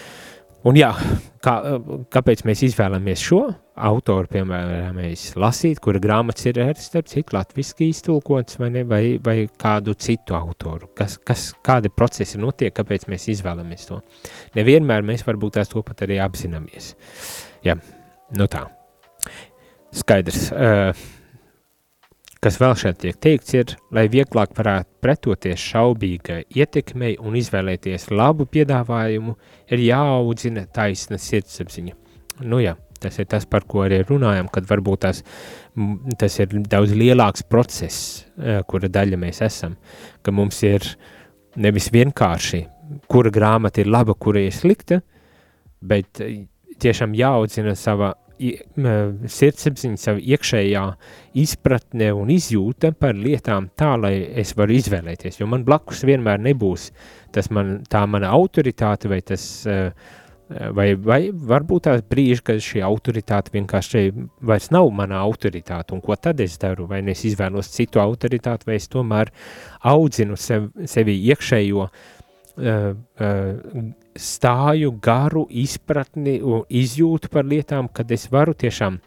Un 0.67 0.77
jā, 0.77 0.91
kā, 1.41 1.55
kāpēc 2.13 2.43
mēs 2.45 2.59
izvēlamies 2.67 3.21
šo 3.25 3.39
autoru, 3.81 4.29
piemēram, 4.29 4.99
lasīt, 5.41 5.79
kura 5.81 6.01
grāmatas 6.01 6.45
ir 6.51 6.59
starp 6.77 7.09
citu 7.09 7.33
latviski 7.33 7.87
iztulkots 7.89 8.59
vai, 8.61 8.69
ne, 8.75 8.83
vai, 8.85 9.01
vai 9.25 9.35
kādu 9.49 9.95
citu 9.97 10.37
autoru, 10.37 10.91
kas, 10.97 11.17
kas, 11.25 11.47
kādi 11.65 11.89
procesi 11.89 12.37
notiek, 12.41 12.75
kāpēc 12.77 13.07
mēs 13.09 13.25
izvēlamies 13.33 13.87
to. 13.89 14.01
Nevienmēr 14.59 15.01
mēs 15.07 15.25
varbūt 15.25 15.57
tās 15.57 15.71
to 15.71 15.81
pat 15.87 16.05
arī 16.05 16.19
apzināmies. 16.21 16.93
Jā, 17.65 17.79
nu 18.37 18.49
tā. 18.51 18.67
Skaidrs. 19.97 20.51
Uh, 20.53 21.09
Kas 22.41 22.55
vēl 22.57 22.71
šeit 22.73 22.97
tiek 23.03 23.17
teikts, 23.21 23.53
ir, 23.53 23.71
lai 23.93 24.07
vieglāk 24.09 24.55
varētu 24.57 24.95
pretoties 25.05 25.61
šaubīgai 25.61 26.39
ietekmei 26.57 27.11
un 27.21 27.35
izvēlēties 27.37 28.07
labu 28.09 28.47
piedāvājumu, 28.49 29.35
ir 29.69 29.83
jāaudzina 29.85 30.63
taisna 30.73 31.19
sirdsapziņa. 31.21 31.93
Nu 32.49 32.57
jā, 32.63 32.73
tas 32.97 33.19
ir 33.21 33.27
tas, 33.29 33.45
par 33.45 33.67
ko 33.69 33.83
arī 33.85 33.99
runājam, 34.09 34.49
kad 34.49 34.65
varbūt 34.71 35.03
tas, 35.05 35.21
tas 36.17 36.39
ir 36.41 36.57
daudz 36.65 36.95
lielāks 36.97 37.45
process, 37.45 38.25
eh, 38.41 38.63
kura 38.65 38.89
daļa 38.89 39.21
mēs 39.21 39.43
esam, 39.45 39.77
ka 40.25 40.33
mums 40.33 40.63
ir 40.65 40.87
nevis 41.61 41.91
vienkārši, 41.93 42.63
kura 43.05 43.29
grāmata 43.29 43.85
ir 43.85 43.93
laba, 43.93 44.17
kura 44.17 44.41
ir 44.41 44.57
slikta, 44.57 45.03
bet 45.77 46.25
eh, 46.25 46.47
tiešām 46.81 47.13
jāaudzina 47.13 47.77
sava 47.77 48.15
sirdsapziņa, 48.41 49.99
sava 50.01 50.21
iekšējā 50.21 50.85
izpratne 51.41 52.11
un 52.17 52.31
izjūta 52.33 52.91
par 52.97 53.17
lietām 53.17 53.69
tā, 53.77 53.93
lai 54.01 54.15
es 54.41 54.55
varu 54.57 54.75
izvēlēties, 54.79 55.39
jo 55.41 55.49
man 55.49 55.65
blakus 55.67 56.03
vienmēr 56.07 56.41
nebūs 56.41 56.89
tas 57.31 57.51
man, 57.53 57.79
tā 57.89 58.03
mana 58.09 58.31
autoritāte 58.35 59.09
vai 59.11 59.21
tas, 59.25 59.65
eh, 59.65 59.91
vai, 60.75 60.93
vai 60.95 61.21
varbūt 61.31 61.87
tās 61.87 62.01
brīži, 62.03 62.43
kad 62.43 62.63
šī 62.63 62.83
autoritāte 62.83 63.53
vienkārši 63.53 64.09
vairs 64.41 64.71
nav 64.75 64.89
mana 64.91 65.21
autoritāte, 65.23 65.95
un 65.95 66.01
ko 66.03 66.17
tad 66.19 66.41
es 66.43 66.57
daru, 66.59 66.87
vai 66.91 66.99
es 67.13 67.23
izvēlos 67.25 67.71
citu 67.71 68.03
autoritāti, 68.03 68.67
vai 68.67 68.75
es 68.81 68.89
tomēr 68.91 69.31
audzinu 69.87 70.35
sev, 70.35 70.71
sevi 70.85 71.15
iekšējo 71.31 71.87
uh, 71.87 72.09
stāju 74.17 74.91
garu 75.03 75.45
izpratni 75.49 76.39
un 76.43 76.65
izjūtu 76.67 77.31
par 77.31 77.47
lietām, 77.47 77.87
kad 77.93 78.11
es 78.11 78.27
varu 78.31 78.53
tiešām 78.53 78.99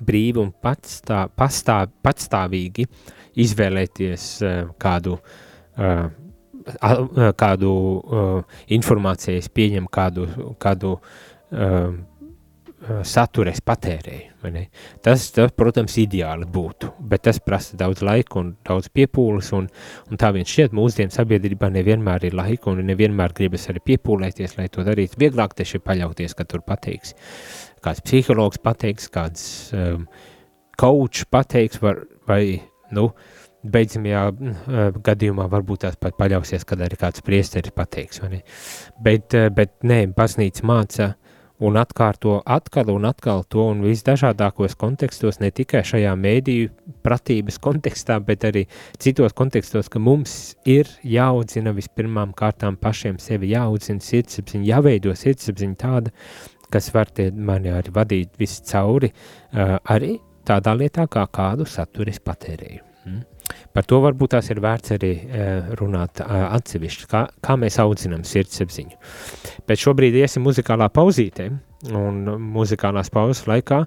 brīvi 0.00 0.40
un 0.42 0.50
patstā, 0.64 1.26
pastāv, 1.36 1.92
patstāvīgi 2.02 2.88
izvēlēties 3.44 4.24
uh, 4.42 4.72
kādu, 4.80 5.18
kādu 7.36 7.70
informāciju, 8.72 9.40
es 9.42 9.50
pieņemu 9.52 9.90
kādu, 9.92 10.26
kādu 10.62 10.94
Eh, 11.54 11.90
satura 13.06 13.52
es 13.54 13.62
patērēju. 13.64 14.30
Tas, 15.04 15.26
tas, 15.32 15.52
protams, 15.56 15.96
ideāli 16.00 16.46
būtu, 16.50 16.90
bet 17.08 17.24
tas 17.28 17.38
prasa 17.40 17.78
daudz 17.80 18.02
laika 18.04 18.40
un 18.42 18.50
daudz 18.66 18.90
piepūles, 18.92 19.50
un, 19.56 19.68
un 20.10 20.20
tā 20.20 20.30
viņš 20.36 20.52
šķiet 20.52 20.76
mūsdienu 20.76 21.14
sabiedrībā 21.14 21.70
nevienmēr 21.72 22.28
ir 22.28 22.36
laika, 22.36 22.72
un 22.72 22.84
nevienmēr 22.84 23.32
gribas 23.36 23.68
arī 23.72 23.80
piepūlēties, 23.92 24.58
lai 24.58 24.68
to 24.72 24.84
darītu. 24.84 25.20
Vieglāk 25.22 25.56
ir 25.64 25.80
paļauties, 25.84 26.36
ka 26.36 26.44
tur 26.48 26.64
pateiks. 26.66 27.14
Kāds 27.84 28.04
psihologs 28.04 28.60
pateiks, 28.64 29.08
kāds 29.12 29.46
um, 29.76 30.04
coach 30.80 31.24
pateiks, 31.32 31.80
var, 31.80 32.04
vai, 32.28 32.60
nu, 32.92 33.10
beidzamajā 33.64 34.24
uh, 34.28 35.02
gadījumā 35.04 35.48
varbūt 35.52 35.86
tās 35.86 35.96
pat 36.00 36.16
paļausies, 36.20 36.66
kad 36.68 36.84
arī 36.84 37.00
kāds 37.00 37.24
priesteris 37.24 37.72
pateiks? 37.76 38.20
Bet, 39.00 39.32
uh, 39.32 39.48
bet 39.54 39.78
nē, 39.88 40.04
baznīca 40.16 40.68
māca, 40.68 41.14
un 41.62 41.76
atkārto 41.78 42.40
atkal 42.50 42.90
un 42.90 43.06
atkal 43.06 43.44
to 43.48 43.68
un 43.70 43.82
visdažādākos 43.84 44.74
kontekstos, 44.78 45.38
ne 45.42 45.50
tikai 45.54 45.84
šajā 45.86 46.14
mēdīju 46.18 46.72
pratības 47.06 47.60
kontekstā, 47.62 48.18
bet 48.24 48.46
arī 48.48 48.64
citos 48.98 49.36
kontekstos, 49.38 49.90
ka 49.92 50.02
mums 50.02 50.54
ir 50.66 50.90
jāaudzina 51.06 51.74
vispirmām 51.76 52.34
kārtām 52.36 52.78
pašiem 52.80 53.20
sevi, 53.22 53.52
jāaudzina 53.54 54.02
sirdsapziņa, 54.02 54.66
jāveido 54.72 55.14
sirdsapziņa 55.18 55.78
tāda, 55.78 56.14
kas 56.74 56.90
var 56.94 57.12
tie 57.14 57.30
mani 57.30 57.70
arī 57.70 57.94
vadīt 57.94 58.34
visu 58.40 58.64
cauri, 58.66 59.12
uh, 59.12 59.76
arī 59.94 60.16
tādā 60.46 60.74
lietā, 60.76 61.06
kā 61.06 61.26
kādu 61.30 61.68
saturu 61.68 62.10
es 62.10 62.18
patērēju. 62.24 62.82
Mm. 63.04 63.22
Par 63.74 63.86
to 63.88 63.98
varbūt 64.04 64.34
tās 64.36 64.48
ir 64.52 64.60
vērts 64.64 64.94
arī 64.96 65.12
uh, 65.18 65.70
runāt 65.80 66.22
uh, 66.22 66.46
atsevišķi, 66.56 67.08
kā, 67.10 67.24
kā 67.44 67.56
mēs 67.60 67.78
audzinām 67.82 68.24
sirdsapziņu. 68.28 68.98
Bet 69.68 69.82
šobrīd 69.82 70.16
iesim 70.20 70.44
muzikālā 70.46 70.88
pauzītē, 70.94 71.50
un 71.92 72.22
muzikālās 72.54 73.12
pauzes 73.12 73.44
laikā 73.50 73.84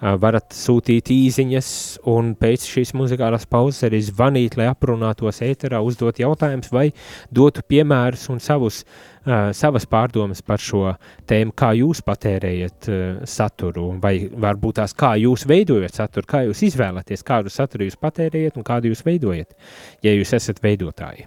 varat 0.00 0.54
sūtīt 0.54 1.10
īziņas 1.12 1.70
un 2.10 2.32
pēc 2.38 2.66
šīs 2.70 2.94
muzikālās 2.98 3.46
pauzes 3.50 3.86
arī 3.88 4.00
zvanīt, 4.04 4.58
lai 4.58 4.68
aprunātos 4.70 5.42
ēterā, 5.44 5.80
uzdot 5.84 6.20
jautājumus 6.22 6.72
vai 6.74 6.88
dotu 7.34 7.64
piemērus 7.66 8.28
un 8.32 8.42
savus, 8.42 8.84
uh, 8.84 9.50
savas 9.56 9.88
pārdomas 9.90 10.42
par 10.46 10.62
šo 10.62 10.84
tēmu, 11.28 11.54
kā 11.58 11.72
jūs 11.78 12.02
patērējat 12.06 12.90
uh, 12.92 13.24
saturu, 13.28 13.90
vai 14.02 14.16
varbūt 14.28 14.80
tās 14.82 14.94
kā 14.98 15.14
jūs 15.20 15.46
veidojat 15.48 16.02
saturu, 16.02 16.30
kā 16.30 16.44
jūs 16.46 16.62
izvēlaties, 16.70 17.26
kādu 17.26 17.52
saturu 17.52 17.88
jūs 17.88 17.98
patērējat 17.98 18.60
un 18.60 18.66
kādu 18.66 18.92
jūs 18.92 19.04
veidojat, 19.06 19.58
ja 20.06 20.14
jūs 20.14 20.36
esat 20.38 20.62
veidotāji. 20.62 21.26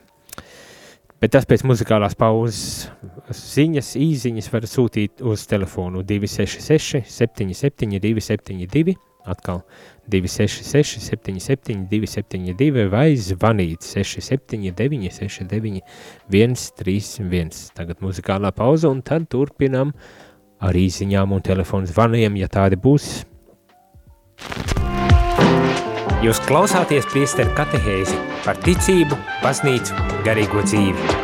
Bet 1.21 1.36
tas 1.36 1.45
pēc 1.45 1.62
muzikālās 1.69 2.15
pauzes 2.17 2.88
ziņas, 3.29 3.91
īziņas 4.01 4.47
var 4.49 4.65
sūtīt 4.65 5.21
uz 5.21 5.43
telefonu 5.45 6.01
266 6.01 7.03
77 7.05 7.99
272, 8.01 8.95
atkal 9.29 9.62
266 10.10 11.05
77 11.12 11.86
272 11.91 12.88
vai 12.89 13.13
zvanīt 13.21 13.86
679 13.86 15.13
69 15.19 15.86
131. 16.25 17.53
Tagad 17.77 18.01
muzikālā 18.01 18.49
pauze 18.57 18.89
un 18.89 19.05
tad 19.05 19.29
turpinam 19.29 19.93
ar 20.57 20.73
īziņām 20.73 21.38
un 21.38 21.45
telefonu 21.45 21.86
zvaniem, 21.93 22.41
ja 22.41 22.49
tādi 22.49 22.81
būs. 22.81 23.27
Jūs 26.25 26.41
klausāties 26.49 27.05
priesteru 27.13 27.53
katehēzi 27.53 28.31
par 28.45 28.60
ticību, 28.65 29.17
baznīcu, 29.43 29.97
garīgo 30.25 30.65
dzīvi. 30.67 31.21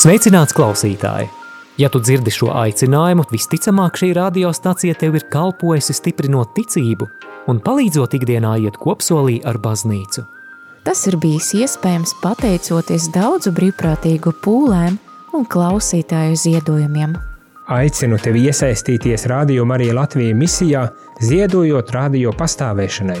Sveicināts 0.00 0.54
klausītāji! 0.56 1.26
Ja 1.76 1.90
tu 1.92 2.00
dzirdi 2.00 2.32
šo 2.32 2.46
aicinājumu, 2.56 3.26
visticamāk 3.28 3.98
šī 4.00 4.14
radiostacija 4.16 4.94
tev 4.96 5.18
ir 5.18 5.26
kalpojusi 5.28 5.92
stiprinot 5.92 6.54
ticību 6.56 7.08
un 7.52 7.58
palīdzot 7.60 8.14
ikdienā 8.16 8.54
iet 8.64 8.78
kopsolī 8.80 9.42
ar 9.44 9.58
baznīcu. 9.60 10.24
Tas 10.88 11.02
ir 11.10 11.18
bijis 11.20 11.50
iespējams 11.58 12.14
pateicoties 12.22 13.10
daudzu 13.12 13.52
brīvprātīgu 13.58 14.32
pūlēm 14.40 14.96
un 15.36 15.44
klausītāju 15.44 16.38
ziedojumiem. 16.46 17.18
Aicinu 17.76 18.16
tevi 18.24 18.46
iesaistīties 18.48 19.28
Radio 19.28 19.68
Marija 19.68 19.98
Latvijas 20.00 20.38
misijā, 20.38 20.86
ziedojot 21.20 21.92
radio 21.92 22.32
pastāvēšanai. 22.40 23.20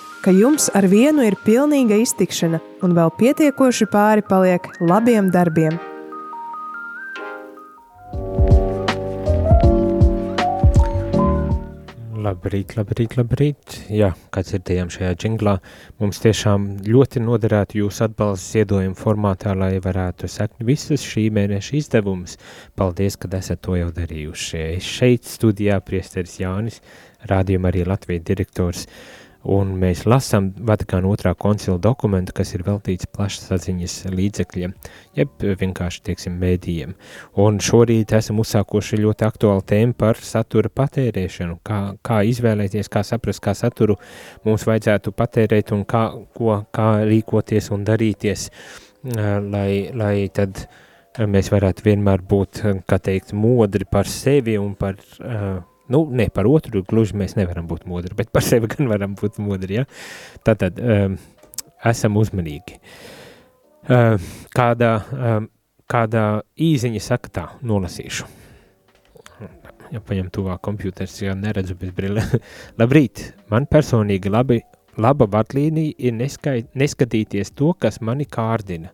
ka 0.21 0.31
jums 0.31 0.69
ar 0.77 0.85
vienu 0.85 1.23
ir 1.25 1.33
pilnīga 1.45 1.97
iztikšana 2.03 2.59
un 2.85 2.91
vēl 2.93 3.09
pietiekoši 3.17 3.87
pāri 3.89 4.21
paliek 4.21 4.67
labiem 4.85 5.31
darbiem. 5.33 5.79
Labrīt, 12.21 12.75
labrīt, 12.77 13.15
labrīt. 13.17 13.77
Jā, 13.89 14.11
kā 14.29 14.43
dzirdējām 14.45 14.91
šajā 14.93 15.15
džinglā, 15.17 15.55
mums 15.99 16.21
tiešām 16.21 16.67
ļoti 16.85 17.23
noderētu 17.25 17.79
jūsu 17.79 18.05
atbalsts 18.05 18.53
ziedojumu 18.53 18.93
formātā, 18.99 19.55
lai 19.57 19.79
varētu 19.81 20.29
sekot 20.29 20.61
visas 20.67 21.01
šī 21.01 21.31
mēneša 21.33 21.79
izdevumus. 21.79 22.37
Paldies, 22.77 23.17
ka 23.17 23.31
esat 23.39 23.63
to 23.65 23.73
jau 23.79 23.89
darījuši. 23.97 24.67
Šeit 24.85 25.25
studijā 25.25 25.81
priesteris 25.81 26.37
Jānis, 26.43 26.77
rādījuma 27.25 27.73
arī 27.73 27.87
Latvijas 27.89 28.29
direktors. 28.29 28.85
Uh, 28.85 29.20
un 29.47 29.73
mēs 29.81 30.03
lasām 30.09 30.51
Vatikāna 30.67 31.09
otrā 31.09 31.33
koncila 31.37 31.79
dokumentu, 31.81 32.33
kas 32.37 32.53
ir 32.55 32.63
veltīts 32.67 33.09
plašsaziņas 33.15 33.95
līdzekļiem, 34.13 34.73
jeb 35.17 35.45
vienkārši, 35.61 36.03
teiksim, 36.09 36.37
mēdījiem. 36.41 36.93
Un 37.41 37.57
šorīt 37.63 38.13
esam 38.17 38.41
uzsākuši 38.43 39.01
ļoti 39.01 39.27
aktuālu 39.27 39.65
tēmu 39.71 39.97
par 39.97 40.21
satura 40.21 40.69
patērēšanu, 40.81 41.57
kā, 41.65 41.81
kā 42.05 42.21
izvēlēties, 42.29 42.91
kā 42.91 43.03
saprast, 43.07 43.43
kā 43.43 43.55
saturu 43.57 43.97
mums 44.45 44.67
vajadzētu 44.69 45.15
patērēt 45.17 45.73
un 45.75 45.83
kā, 45.89 46.05
ko, 46.37 46.61
kā 46.73 46.91
rīkoties 47.07 47.71
un 47.73 47.85
darīties, 47.87 48.49
lai, 49.51 49.89
lai 49.97 50.15
tad 50.33 50.67
mēs 51.17 51.49
varētu 51.51 51.83
vienmēr 51.89 52.21
būt, 52.23 52.61
kā 52.87 53.01
teikt, 53.01 53.33
modri 53.33 53.89
par 53.89 54.07
sevi 54.07 54.55
un 54.61 54.75
par 54.79 54.95
uh, 55.19 55.59
Nu, 55.91 56.05
ne 56.07 56.27
par 56.33 56.47
otru, 56.49 56.83
gluži 56.87 57.17
mēs 57.19 57.35
nevaram 57.39 57.67
būt 57.69 57.87
modri, 57.89 58.15
bet 58.17 58.31
par 58.33 58.45
sevi 58.45 58.69
gan 58.71 58.89
varam 58.91 59.15
būt 59.19 59.41
modri. 59.43 59.81
Ja? 59.81 59.87
Tātad 60.47 60.79
um, 60.79 61.17
esam 61.91 62.19
uzmanīgi. 62.21 62.77
Uh, 63.81 64.15
kādā, 64.55 64.91
um, 65.15 65.49
kādā 65.89 66.25
īziņa 66.55 67.01
saka 67.03 67.33
tā, 67.33 67.47
nolasīšu. 67.65 68.29
Ja 69.91 69.99
paņem 69.99 70.29
tuvāk 70.31 70.61
kompjuters, 70.63 71.17
ja 71.19 71.33
neredzu 71.35 71.75
bez 71.75 71.91
brille. 71.95 72.23
Labrīt, 72.79 73.25
man 73.51 73.67
personīgi 73.67 74.31
labi, 74.31 74.61
laba 75.01 75.27
vadlīnija 75.33 75.97
ir 75.99 76.15
neskai, 76.15 76.61
neskatīties 76.79 77.51
to, 77.59 77.73
kas 77.75 77.99
mani 77.99 78.29
kārdina 78.29 78.93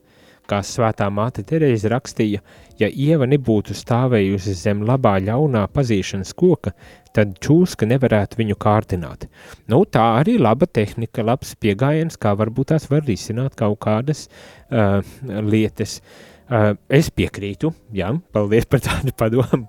kā 0.50 0.62
svētā 0.66 1.08
māte 1.14 1.44
Terēze 1.48 1.92
rakstīja, 1.92 2.42
ja 2.80 2.90
ieva 2.90 3.28
nebūtu 3.30 3.76
stāvējusi 3.78 4.56
zem 4.58 4.84
labā 4.88 5.18
ļaunā 5.24 5.66
pazīšanas 5.74 6.34
koka, 6.38 6.74
tad 7.16 7.36
čūska 7.44 7.90
nevarētu 7.90 8.40
viņu 8.42 8.58
kārdināt. 8.62 9.28
Nu, 9.72 9.84
tā 9.86 10.06
arī 10.22 10.38
laba 10.42 10.70
tehnika, 10.70 11.26
labs 11.26 11.56
piegājiens, 11.60 12.20
kā 12.22 12.36
varbūt 12.38 12.74
tās 12.74 12.90
var 12.92 13.06
risināt 13.08 13.58
kaut 13.60 13.80
kādas 13.86 14.28
uh, 14.28 15.02
lietas. 15.44 16.00
Uh, 16.48 16.78
es 16.88 17.10
piekrītu, 17.12 17.74
jā, 17.92 18.14
paldies 18.32 18.64
par 18.72 18.80
tādu 18.86 19.12
padomu, 19.20 19.66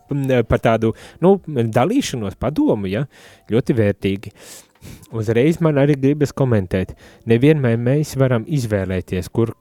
par 0.47 0.61
tādu, 0.62 0.93
nu, 1.25 1.33
dalīšanos 1.49 2.38
padomu, 2.38 2.87
jā, 2.87 3.03
ļoti 3.51 3.75
vērtīgi. 3.81 4.31
Uh, 4.31 4.68
uzreiz 5.12 5.61
man 5.64 5.79
arī 5.81 5.97
gribas 5.99 6.33
komentēt. 6.37 6.95
Nevienmēr 7.29 7.79
mēs 7.81 8.14
varam 8.21 8.45
izvēlēties, 8.47 9.31
kur, 9.33 9.55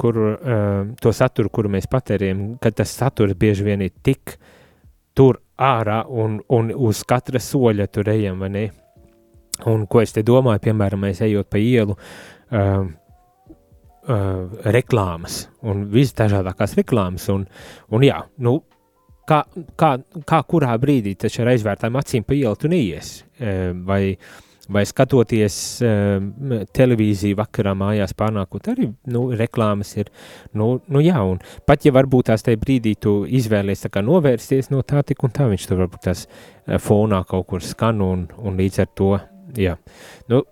kur 0.00 0.20
to 1.00 1.12
saturu, 1.14 1.52
kuru 1.52 1.72
mēs 1.76 1.88
patērējam, 1.90 2.44
kad 2.62 2.76
tas 2.80 2.94
saturs 2.96 3.36
bieži 3.38 3.66
vien 3.66 3.84
ir 3.84 3.92
tik 4.04 4.36
tur 5.14 5.40
ārā 5.60 6.02
un, 6.10 6.40
un 6.50 6.72
uz 6.74 7.04
katra 7.06 7.40
soļa 7.40 7.88
tur 7.92 8.10
ejam, 8.10 8.40
vai 8.42 8.50
ne? 8.50 8.66
Un 9.70 9.86
ko 9.86 10.00
es 10.02 10.12
te 10.12 10.24
domāju, 10.26 10.64
piemēram, 10.64 11.04
mēs 11.06 11.20
ejot 11.22 11.46
pa 11.46 11.60
ielu, 11.62 11.94
uh, 11.94 12.86
uh, 14.08 14.62
reklāmas 14.74 15.44
un 15.62 15.84
visdažādākās 15.92 16.74
reklāmas, 16.80 17.28
un, 17.30 17.44
un 17.94 18.02
jā, 18.02 18.16
nu, 18.42 18.56
kā, 19.30 19.44
kā, 19.78 19.92
kā 20.26 20.40
kurā 20.50 20.74
brīdī 20.82 21.14
taču 21.22 21.44
ar 21.44 21.52
aizvērtām 21.52 22.00
acīm 22.02 22.26
pa 22.26 22.34
ielu 22.34 22.58
tu 22.58 22.72
neies, 22.72 23.20
vai 23.86 24.02
uh, 24.10 24.34
vai 24.72 24.84
skatoties 24.88 25.56
uh, 25.84 26.62
televīziju 26.76 27.38
vakarā 27.38 27.74
mājās 27.78 28.14
pārnākot, 28.16 28.68
arī 28.72 28.88
nu, 29.12 29.26
reklāmas 29.36 29.94
ir. 29.98 30.10
Nu, 30.56 30.78
nu 30.88 31.02
jā, 31.04 31.20
un 31.20 31.40
pat 31.68 31.86
ja 31.86 31.94
varbūt 31.94 32.30
tās 32.30 32.46
tajā 32.46 32.60
brīdī 32.60 32.94
tu 33.00 33.16
izvēlies 33.24 33.84
tā 33.84 33.92
kā 33.92 34.04
novērsties 34.04 34.70
no 34.72 34.82
tā 34.86 35.04
tik 35.06 35.24
un 35.26 35.34
tā, 35.34 35.48
viņš 35.52 35.68
tur 35.70 35.84
varbūt 35.84 36.06
tās 36.08 36.26
uh, 36.26 36.78
fonā 36.82 37.24
kaut 37.28 37.48
kur 37.52 37.64
skan 37.64 38.02
un, 38.04 38.28
un 38.40 38.60
līdz 38.60 38.84
ar 38.84 38.92
to, 38.96 39.10
jā. 39.58 39.76
Nu, 40.30 40.44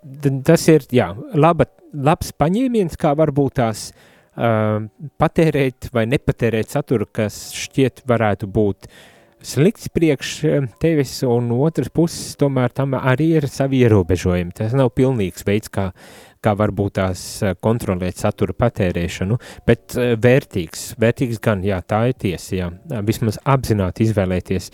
tas 0.47 0.67
ir, 0.73 0.89
jā, 0.93 1.13
laba, 1.35 1.69
labs 1.93 2.35
paņēmiens, 2.39 2.99
kā 3.01 3.15
varbūt 3.19 3.59
tās 3.63 3.89
uh, 3.93 4.83
patērēt 5.21 5.93
vai 5.95 6.09
nepatērēt 6.11 6.77
saturu, 6.77 7.09
kas 7.09 7.49
šķiet 7.57 8.05
varētu 8.09 8.51
būt 8.53 8.91
uh, 8.91 9.09
slikts 9.43 9.91
priekš 9.93 10.33
eh, 10.45 10.67
tevis, 10.81 11.19
un 11.27 11.51
otrs 11.57 11.91
puses 11.95 12.37
tomēr 12.41 12.73
tam 12.75 12.97
arī 12.99 13.33
ir 13.39 13.49
savi 13.51 13.83
ierobežojumi. 13.85 14.55
Tas 14.57 14.75
nav 14.79 14.93
pilnīgs 14.97 15.47
veids, 15.47 15.71
kā, 15.73 15.91
kā 16.43 16.55
varbūt 16.59 16.97
tās 16.99 17.25
eh, 17.43 17.57
kontrolēt 17.61 18.21
satura 18.23 18.57
patērēšanu, 18.59 19.39
bet 19.69 19.97
eh, 19.99 20.15
vērtīgs, 20.23 20.93
vērtīgs 21.03 21.43
gan, 21.43 21.65
jā, 21.67 21.81
tā 21.83 22.05
ir 22.13 22.19
tiesa, 22.27 22.55
jā, 22.57 22.71
vismaz 23.07 23.41
apzināti 23.43 24.07
izvēlēties 24.09 24.71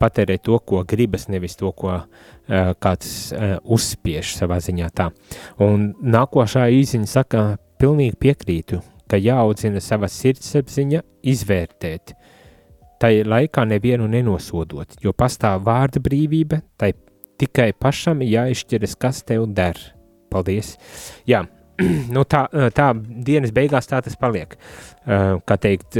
patērēt 0.00 0.46
to, 0.48 0.56
ko 0.64 0.84
gribas, 0.88 1.26
nevis 1.28 1.58
to, 1.60 1.74
ko 1.76 1.98
kāds 2.48 3.34
uzspiež 3.68 4.30
savā 4.32 4.56
ziņā 4.64 4.86
tā. 4.96 5.10
Un 5.60 5.90
nākošā 6.00 6.64
īziņa 6.72 7.10
saka, 7.10 7.42
pilnīgi 7.78 8.16
piekrītu, 8.24 8.80
ka 9.10 9.20
jāaudzina 9.20 9.82
sava 9.84 10.08
sirdsapziņa 10.08 11.02
izvērtēt, 11.30 12.14
tai 13.00 13.22
laikā 13.24 13.64
nevienu 13.68 14.08
nenosodot, 14.10 14.98
jo 15.00 15.14
pastāv 15.16 15.64
vārda 15.66 16.02
brīvība, 16.04 16.60
tai 16.80 16.92
tikai 17.40 17.70
pašam 17.72 18.20
jāizšķiras, 18.26 18.98
kas 19.00 19.24
tev 19.28 19.48
der. 19.56 19.78
Paldies! 20.30 20.76
Jā, 21.26 21.42
nu 22.14 22.24
tā, 22.28 22.44
tā 22.76 22.92
dienas 23.26 23.54
beigās 23.56 23.88
tā 23.90 24.02
tas 24.04 24.16
paliek. 24.20 24.54
Kā 25.06 25.56
teikt, 25.60 25.98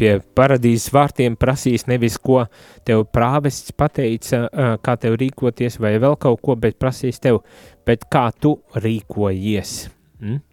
pie 0.00 0.12
paradīzes 0.36 0.92
vārtiem 0.94 1.36
prasīs 1.40 1.86
nevis, 1.90 2.18
ko 2.20 2.44
tev 2.88 3.06
prāvests 3.12 3.74
pateica, 3.76 4.46
kā 4.84 4.96
tev 5.00 5.16
rīkoties 5.20 5.80
vai 5.82 5.96
vēl 6.02 6.16
kaut 6.20 6.44
ko, 6.44 6.56
bet 6.60 6.78
prasīs 6.80 7.20
tev, 7.22 7.42
bet 7.88 8.06
kā 8.12 8.28
tu 8.36 8.58
rīkojies. 8.76 9.74
Mm? 10.20 10.44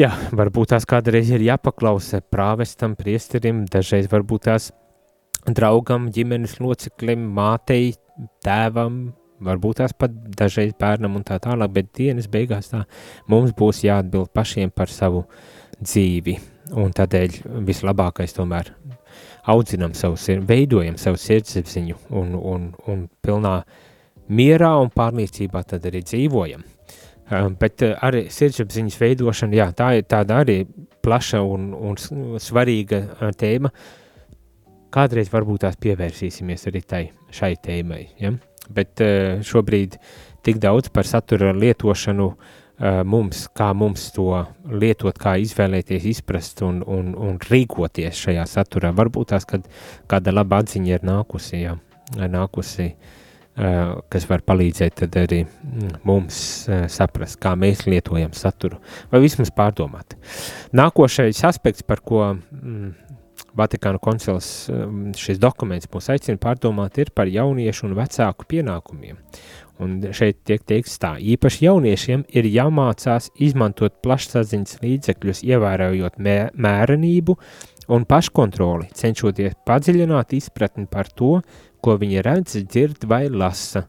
Jā, 0.00 0.08
varbūt 0.32 0.70
tās 0.72 0.86
kādreiz 0.88 1.28
ir 1.34 1.42
jāpaklausa 1.44 2.22
prāvestam, 2.32 2.94
priesterim, 2.96 3.66
dažreiz 3.68 4.06
varbūt 4.08 4.46
tās 4.46 4.70
draugam, 5.44 6.06
ģimenes 6.14 6.54
loceklim, 6.64 7.26
mātei, 7.36 7.90
tēvam, 8.40 9.02
varbūt 9.44 9.82
tās 9.82 9.92
pat 9.92 10.14
dažreiz 10.38 10.72
bērnam 10.80 11.18
un 11.20 11.26
tā 11.28 11.36
tālāk, 11.44 11.74
bet 11.76 11.92
dienas 11.98 12.30
beigās 12.32 12.72
tā 12.72 12.86
mums 13.28 13.52
būs 13.58 13.82
jāatbild 13.84 14.32
pašiem 14.32 14.72
par 14.72 14.88
savu 14.88 15.26
dzīvi. 15.82 16.38
Un 16.78 16.96
tādēļ 16.96 17.42
vislabākais 17.68 18.32
tomēr 18.32 18.72
audzinam 19.52 19.92
savu 19.98 20.16
sirdi, 20.16 20.48
veidojam 20.48 20.96
savu 20.96 21.20
sirdsapziņu 21.20 22.00
un, 22.16 22.32
un, 22.38 22.68
un 22.88 23.08
pilnā 23.20 23.58
mierā 24.32 24.72
un 24.80 24.88
pārliecībā 24.94 25.66
tad 25.68 25.84
arī 25.90 26.00
dzīvojam. 26.06 26.64
Um, 27.32 27.54
bet 27.56 27.80
uh, 27.86 27.94
arī 28.04 28.26
sirdsapziņas 28.32 28.98
veidošana, 29.00 29.56
jā, 29.56 29.68
tā 29.76 29.92
ir 29.96 30.08
tāda 30.10 30.42
arī 30.42 30.58
plaša 31.02 31.40
un, 31.40 31.70
un 31.72 31.96
svarīga 32.42 32.98
uh, 33.00 33.30
tēma. 33.38 33.70
Kādreiz 34.92 35.30
varbūt 35.32 35.62
tās 35.64 35.78
pievērsīsimies 35.80 36.66
arī 36.68 36.82
tai, 36.84 37.04
šai 37.32 37.54
tēmai. 37.64 38.02
Ja? 38.20 38.34
Bet 38.68 39.00
uh, 39.00 39.40
šobrīd 39.48 39.96
tik 40.44 40.60
daudz 40.60 40.92
par 40.92 41.08
satura 41.08 41.54
lietošanu 41.56 42.28
uh, 42.28 43.00
mums, 43.08 43.46
kā 43.56 43.70
mums 43.72 44.10
to 44.12 44.28
lietot, 44.68 45.16
kā 45.16 45.38
izvēlēties, 45.40 46.10
izprast 46.12 46.60
un, 46.66 46.82
un, 46.84 47.14
un 47.16 47.40
rīkoties 47.40 48.20
šajā 48.26 48.44
saturā. 48.50 48.92
Varbūt 48.98 49.32
tās, 49.32 49.48
kāda 50.10 50.36
laba 50.36 50.60
atziņa 50.60 50.96
ir 50.98 51.08
nākusi, 51.08 51.62
jā, 51.64 51.78
nākusi 52.20 52.92
kas 53.52 54.24
var 54.30 54.40
palīdzēt 54.48 55.02
arī 55.20 55.42
mm, 55.44 55.94
mums 56.08 56.36
saprast, 56.92 57.36
kā 57.42 57.52
mēs 57.58 57.84
lietojam 57.84 58.32
saturu, 58.36 58.80
vai 59.12 59.20
vismaz 59.20 59.52
pārdomāt. 59.52 60.16
Nākošais 60.72 61.42
aspekts, 61.50 61.84
par 61.84 62.00
ko 62.00 62.30
mm, 62.32 62.94
Vatikāna 63.56 64.00
koncils 64.00 64.46
šis 65.18 65.40
dokuments 65.40 65.90
mūs 65.92 66.08
aicina 66.14 66.40
pārdomāt, 66.40 66.96
ir 67.02 67.10
par 67.12 67.28
jauniešu 67.28 67.84
un 67.90 67.96
vecāku 67.98 68.46
pienākumiem. 68.48 69.18
Un 69.82 69.98
šeit 70.14 70.38
tiek 70.46 70.62
teikts 70.68 70.94
tā, 71.02 71.16
īpaši 71.18 71.66
jauniešiem 71.66 72.22
ir 72.38 72.48
jāmācās 72.48 73.28
izmantot 73.42 73.98
plašsaziņas 74.04 74.78
līdzekļus, 74.84 75.42
ievērojot 75.48 76.20
mē, 76.22 76.36
mērenību 76.54 77.36
un 77.92 78.06
paškontroli, 78.08 78.88
cenšoties 78.96 79.58
padziļināt 79.68 80.36
izpratni 80.38 80.86
par 80.88 81.10
to, 81.12 81.40
ko 81.82 81.96
viņi 82.00 82.22
redz, 82.24 82.56
dzird 82.62 83.06
vai 83.10 83.26
lasa. 83.30 83.86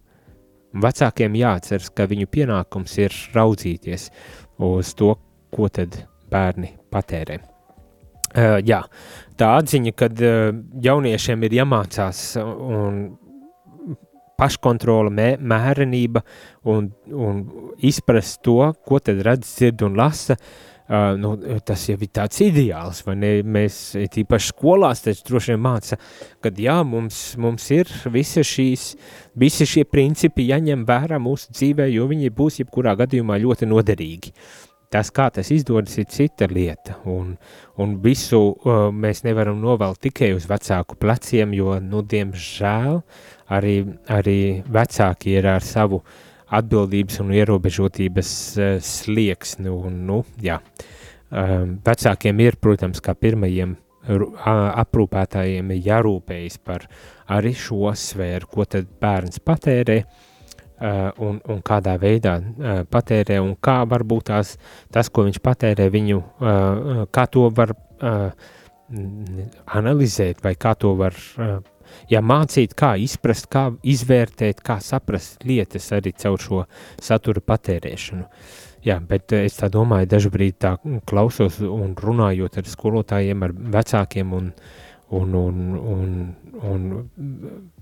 Vecākiem 0.73 1.36
jāatceras, 1.38 1.91
ka 1.93 2.08
viņu 2.10 2.27
pienākums 2.34 2.97
ir 2.97 3.13
raudzīties 3.36 4.10
uz 4.65 4.93
to, 4.97 5.13
ko 5.53 5.69
tad 5.69 5.99
bērni 6.34 6.73
patērē. 6.93 7.39
Uh, 8.34 8.58
jā, 8.65 8.79
tā 9.38 9.51
atziņa, 9.60 9.93
ka 9.93 10.10
uh, 10.10 10.47
jauniešiem 10.82 11.45
ir 11.45 11.60
jāmācās 11.60 12.23
un 12.41 13.03
paškontrola, 14.41 15.13
mē, 15.13 15.27
mērenība 15.38 16.23
un, 16.73 16.89
un 17.13 17.43
izprast 17.77 18.41
to, 18.41 18.58
ko 18.82 18.97
tad 18.97 19.21
redz, 19.27 19.51
dzird 19.60 19.86
un 19.86 19.99
lasa, 20.01 20.39
uh, 20.39 20.73
Uh, 20.84 21.13
nu, 21.15 21.38
tas 21.63 21.86
jau 21.88 21.96
ir 21.96 22.10
tāds 22.12 22.41
ideāls, 22.43 23.00
vai 23.08 23.13
ne? 23.15 23.30
Mēs 23.48 23.78
tīpaši 24.12 24.50
skolās 24.52 25.06
droši 25.08 25.54
vien 25.54 25.62
māca, 25.63 25.96
ka 26.43 26.52
jā, 26.60 26.76
mums, 26.84 27.22
mums 27.39 27.69
ir 27.72 27.88
visi 28.12 28.43
šīs, 28.43 28.84
visi 29.39 29.67
šie 29.69 29.86
principi 29.88 30.50
jāņem 30.50 30.84
vērā 30.89 31.22
mūsu 31.24 31.56
dzīvē, 31.56 31.88
jo 31.88 32.10
viņi 32.12 32.34
būs 32.36 32.60
jebkurā 32.60 32.98
gadījumā 33.00 33.39
ļoti 33.46 33.69
noderīgi. 33.72 34.34
Tas, 34.91 35.08
kā 35.10 35.30
tas 35.34 35.48
izdodas, 35.56 35.96
ir 35.98 36.10
cita 36.12 36.50
lieta, 36.52 36.98
un, 37.10 37.32
un 37.80 37.96
visu 38.04 38.43
uh, 38.52 38.91
mēs 38.91 39.24
nevaram 39.24 39.63
novelt 39.63 40.04
tikai 40.04 40.34
uz 40.36 40.50
vecāku 40.52 41.00
pleciem, 41.00 41.56
jo, 41.56 41.80
nu, 41.80 42.04
diemžēl, 42.04 43.00
arī, 43.56 43.80
arī 44.12 44.38
vecāki 44.67 45.39
ir 45.39 45.48
ar 45.56 45.63
savu 45.63 46.04
uh, 46.04 46.19
atbildības 46.60 47.22
un 47.24 47.34
ierobežotības 47.38 48.34
uh, 48.58 48.76
slieksni. 48.84 49.72
Un, 49.72 50.04
nu, 50.10 50.22
jā. 50.42 50.60
uh, 50.60 51.56
vecākiem 51.86 52.46
ir, 52.46 52.60
protams, 52.62 53.04
kā 53.04 53.16
pirmajiem 53.18 53.78
aprūpētājiem 54.04 55.72
jārūpējas 55.78 56.60
par 56.63 56.88
arī 57.32 57.54
šo 57.56 57.94
sfēru, 57.96 58.50
ko 58.52 58.66
tad 58.68 58.89
bērns 59.02 59.39
patērē 59.39 59.98
uh, 60.04 61.12
un, 61.24 61.39
un 61.39 61.62
kādā 61.63 61.96
veidā 62.02 62.36
uh, 62.39 62.82
patērē 62.89 63.39
un 63.42 63.56
kā 63.56 63.84
varbūt 63.88 64.28
tās, 64.32 64.58
tas, 64.92 65.10
ko 65.10 65.24
viņš 65.28 65.39
patērē, 65.44 65.88
viņu, 65.94 66.20
uh, 66.20 67.06
kā 67.12 67.26
to 67.32 67.48
var 67.56 67.74
uh, 67.74 68.52
analizēt 69.74 70.44
vai 70.44 70.56
kā 70.60 70.76
to 70.76 70.94
var 71.00 71.16
uh, 71.16 71.62
ja 72.12 72.22
mācīt, 72.24 72.76
kā 72.78 72.94
izprast, 73.02 73.48
kā 73.52 73.70
izvērtēt, 73.84 74.62
kā 74.66 74.80
saprast 74.84 75.44
lietas 75.48 75.92
arī 75.96 76.13
caur 76.18 76.42
šo 76.42 76.63
satura 77.02 77.44
patērēšanu. 77.44 78.28
Jā, 78.84 78.98
bet 79.08 79.32
eh, 79.32 79.46
es 79.48 79.56
tā 79.60 79.70
domāju, 79.72 80.10
dažbrīd 80.12 80.60
tā 80.60 80.76
klausos 81.08 81.62
un 81.63 81.96
runājot 81.96 82.60
ar 82.60 82.68
skolotājiem, 82.68 83.46
ar 83.46 83.56
vecākiem 83.78 84.34
un, 84.36 84.52
un, 85.16 85.38
un, 85.39 85.62
un, 85.94 86.18
un 86.74 86.89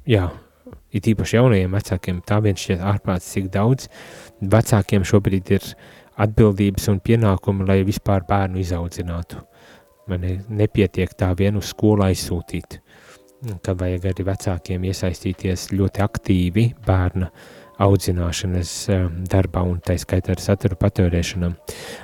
jā, 0.05 0.27
it 0.93 1.09
īpaši 1.09 1.39
jaunajiem 1.39 1.73
vecākiem, 1.73 2.21
tā 2.27 2.37
viens 2.45 2.61
šķiet 2.61 2.85
ārprāts, 2.93 3.31
cik 3.33 3.49
daudz 3.53 3.89
vecākiem 4.41 5.07
šobrīd 5.07 5.55
ir 5.57 5.65
atbildības 6.21 6.85
un 6.91 7.01
pienākumi, 7.01 7.65
lai 7.65 7.81
vispār 7.87 8.27
bērnu 8.27 8.61
izaudzinātu. 8.61 9.41
Man 10.11 10.25
nepietiek 10.49 11.13
tā 11.17 11.31
vienu 11.37 11.61
skolu 11.65 12.05
aizsūtīt 12.09 12.81
ka 13.65 13.75
vajag 13.77 14.11
arī 14.11 14.27
vecākiem 14.27 14.85
iesaistīties 14.91 15.71
ļoti 15.73 16.03
aktīvi 16.05 16.67
bērna 16.85 17.31
audzināšanas 17.81 18.71
um, 18.93 19.13
darbā 19.29 19.63
un 19.65 19.79
tā 19.81 19.95
skaitā 19.97 20.35
ar 20.35 20.43
satura 20.43 20.77
patērēšanu. 20.79 21.49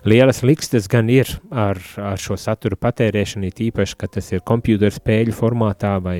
Lielas 0.09 0.41
likstas 0.45 0.87
gan 0.89 1.11
ir 1.13 1.29
ar, 1.51 1.77
ar 2.01 2.21
šo 2.21 2.37
satura 2.41 2.79
patērēšanu, 2.81 3.51
tīpaši, 3.57 3.99
ka 3.99 4.09
tas 4.17 4.31
ir 4.33 4.41
kompjūter 4.47 4.95
spēļu 4.95 5.35
formātā 5.37 5.97
vai, 6.03 6.17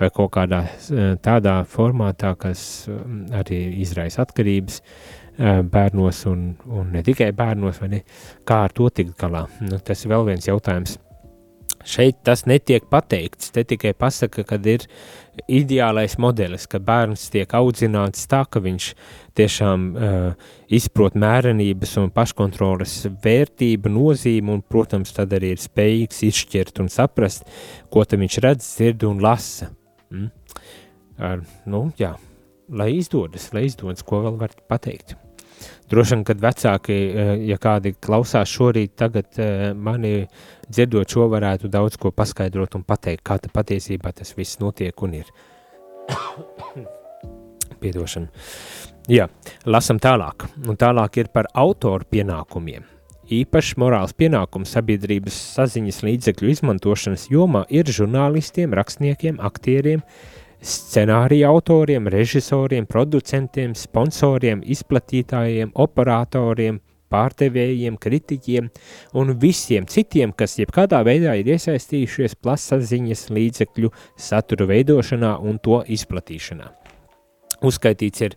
vai 0.00 0.10
kaut 0.16 0.32
kādā 0.38 0.64
uh, 0.64 1.12
tādā 1.22 1.58
formātā, 1.68 2.32
kas 2.40 2.86
um, 2.92 3.24
arī 3.36 3.60
izraisa 3.84 4.24
atkarības 4.24 4.80
uh, 4.80 5.60
bērnos 5.60 6.24
un, 6.32 6.52
un 6.72 6.94
ne 6.96 7.04
tikai 7.04 7.32
bērnos, 7.36 7.82
vai 7.82 7.92
ne, 7.98 8.04
kā 8.48 8.64
ar 8.70 8.76
to 8.76 8.88
tikt 8.88 9.18
galā. 9.20 9.44
Nu, 9.60 9.82
tas 9.84 10.04
ir 10.06 10.14
vēl 10.14 10.30
viens 10.32 10.48
jautājums 10.48 10.96
Šeit 11.86 12.18
tas 12.26 12.42
netiek 12.50 12.88
pateikts. 12.90 13.52
Te 13.54 13.62
tikai 13.68 13.92
pasaka, 13.94 14.42
ka 14.46 14.58
ir 14.66 14.86
ideālais 15.46 16.16
modelis, 16.18 16.66
ka 16.66 16.80
bērns 16.82 17.28
tiek 17.30 17.52
audzināts 17.54 18.26
tā, 18.30 18.42
ka 18.50 18.62
viņš 18.64 18.88
tiešām 19.38 19.84
uh, 19.94 20.48
izprot 20.72 21.14
mērenības 21.14 21.96
un 22.02 22.10
paškontroles 22.14 22.94
vērtību, 23.22 23.92
nozīmi, 23.92 24.56
un, 24.56 24.64
protams, 24.66 25.12
tad 25.16 25.34
arī 25.36 25.52
ir 25.54 25.62
spējīgs 25.62 26.24
izšķirt 26.30 26.82
un 26.82 26.90
saprast, 26.92 27.46
ko 27.92 28.06
tam 28.08 28.24
viņš 28.24 28.40
redz, 28.46 28.72
dzird 28.72 29.06
un 29.06 29.22
lasa. 29.22 29.70
Mm? 30.10 30.32
Ar, 31.26 31.44
nu, 31.70 31.86
jā, 32.00 32.16
lai 32.68 32.90
izdodas, 32.96 33.52
lai 33.54 33.68
izdodas, 33.68 34.04
ko 34.06 34.24
vēl 34.26 34.40
var 34.40 34.58
pateikt. 34.68 35.16
Droši 35.90 36.16
vien, 36.16 36.24
kad 36.26 36.40
vecāki, 36.42 36.94
eh, 36.94 37.32
ja 37.46 37.58
kādi 37.62 37.94
klausās 37.94 38.50
šorīt, 38.50 38.96
tagad 38.98 39.38
eh, 39.38 39.70
mani 39.74 40.26
dzirdot 40.66 41.12
šo, 41.14 41.28
varētu 41.30 41.70
daudz 41.70 41.98
ko 42.02 42.10
paskaidrot 42.10 42.74
un 42.74 42.82
pateikt, 42.82 43.22
kā 43.26 43.38
ta 43.38 43.52
patiesībā 43.54 44.10
tas 44.16 44.34
viss 44.34 44.58
notiek 44.58 45.02
un 45.06 45.14
ir. 45.20 45.30
Piedošana. 47.80 48.26
Jā, 49.06 49.28
lasam 49.70 50.00
tālāk. 50.02 50.48
Un 50.66 50.78
tālāk 50.78 51.20
ir 51.22 51.30
par 51.30 51.46
autoru 51.54 52.08
pienākumiem. 52.10 52.82
Īpašs 53.26 53.76
morāls 53.78 54.14
pienākums 54.14 54.72
sabiedrības 54.74 55.36
saziņas 55.56 56.02
līdzekļu 56.06 56.50
izmantošanas 56.50 57.28
jomā 57.30 57.64
ir 57.74 57.86
žurnālistiem, 57.90 58.74
rakstniekiem, 58.74 59.38
aktieriem, 59.42 60.02
scenārija 60.66 61.50
autoriem, 61.52 62.08
režisoriem, 62.10 62.86
producentiem, 62.90 63.74
sponsoriem, 63.78 64.62
izplatītājiem, 64.66 65.72
operatoriem, 65.78 66.80
pārdevējiem, 67.12 67.98
kritiķiem 68.02 68.70
un 69.20 69.34
visiem 69.42 69.86
citiem, 69.90 70.32
kas 70.34 70.58
jebkādā 70.58 71.02
veidā 71.06 71.36
ir 71.38 71.52
iesaistījušies 71.54 72.34
plasaziņas 72.42 73.28
līdzekļu 73.36 73.92
satura 74.18 74.66
veidošanā 74.72 75.36
un 75.38 75.60
to 75.62 75.82
izplatīšanā. 75.86 76.72
Uzskaitīts 77.64 78.20
ir 78.20 78.34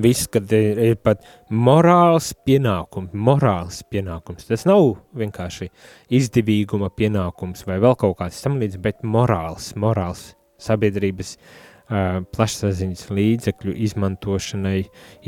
viss, 0.00 0.30
kad 0.32 0.48
ir, 0.56 0.78
ir 0.80 0.94
pat 1.02 1.26
morāls 1.50 2.30
pienākums, 2.46 3.12
morāls 3.12 3.82
pienākums. 3.92 4.46
Tas 4.48 4.64
nav 4.64 4.94
vienkārši 5.18 5.68
izdevīguma 6.16 6.88
pienākums 6.96 7.66
vai 7.68 7.76
vēl 7.82 7.98
kaut 8.00 8.16
kāds 8.22 8.40
tam 8.40 8.56
līdz, 8.62 8.80
bet 8.80 9.04
morāls, 9.04 9.74
morāls 9.76 10.30
sabiedrības 10.62 11.34
uh, 11.36 11.71
plašsaziņas 11.92 13.08
līdzekļu 13.12 13.74
izmantošanai, 13.86 14.78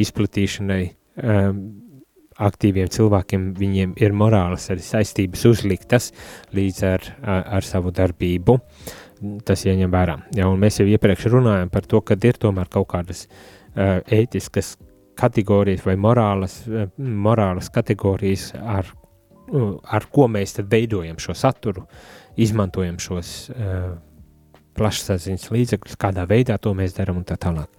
izplatīšanai 0.05 0.83
aktīviem 2.45 2.91
cilvēkiem, 2.91 3.51
viņiem 3.59 3.95
ir 4.03 4.15
morālas 4.17 4.67
arī 4.73 4.83
saistības 4.83 5.45
uzliktas 5.51 6.11
līdz 6.55 6.81
ar, 6.89 7.07
ar, 7.23 7.67
savu 7.67 7.93
darbību. 7.95 8.59
Tas 9.47 9.63
jāņem 9.65 9.93
vērā. 9.93 10.17
Ja, 10.37 10.49
mēs 10.59 10.81
jau 10.81 10.89
iepriekš 10.91 11.29
runājam 11.33 11.71
par 11.73 11.87
to, 11.89 12.01
ka 12.05 12.17
ir 12.19 12.41
tomēr 12.41 12.69
kaut 12.73 12.91
kādas 12.93 13.25
ētiskas 13.75 14.75
kategorijas 15.19 15.85
vai 15.87 15.95
morālas, 16.01 16.59
morālas 16.99 17.71
kategorijas, 17.73 18.51
ar, 18.59 18.91
ar 19.85 20.09
ko 20.11 20.27
mēs 20.29 20.59
veidojam 20.71 21.21
šo 21.23 21.37
saturu, 21.39 21.87
izmantojam 22.35 22.99
šos 22.99 23.31
uh, 23.55 23.95
plašsaziņas 24.79 25.51
līdzekļus, 25.55 25.99
kādā 26.01 26.27
veidā 26.31 26.59
to 26.63 26.75
mēs 26.77 26.97
darām 26.97 27.21
un 27.23 27.27
tā 27.29 27.39
tālāk. 27.41 27.71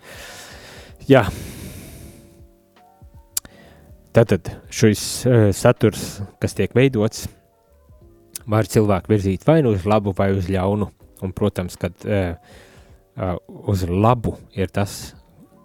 Jā. 1.10 1.26
Tātad 4.16 4.48
šis 4.72 5.02
uh, 5.28 5.50
saturs, 5.56 6.22
kas 6.40 6.56
tiek 6.56 6.76
veidots, 6.76 7.26
var 8.48 8.70
cilvēku 8.70 9.12
virzīt 9.12 9.44
vai 9.48 9.60
nu 9.66 9.74
uz 9.76 9.86
labu, 9.88 10.14
vai 10.16 10.32
uz 10.36 10.48
ļaunu. 10.52 10.92
Un, 11.24 11.32
protams, 11.36 11.78
ka 11.80 11.90
uh, 11.90 12.36
uh, 13.18 13.36
uz 13.72 13.86
labu 13.90 14.36
ir 14.56 14.72
tas, 14.74 15.16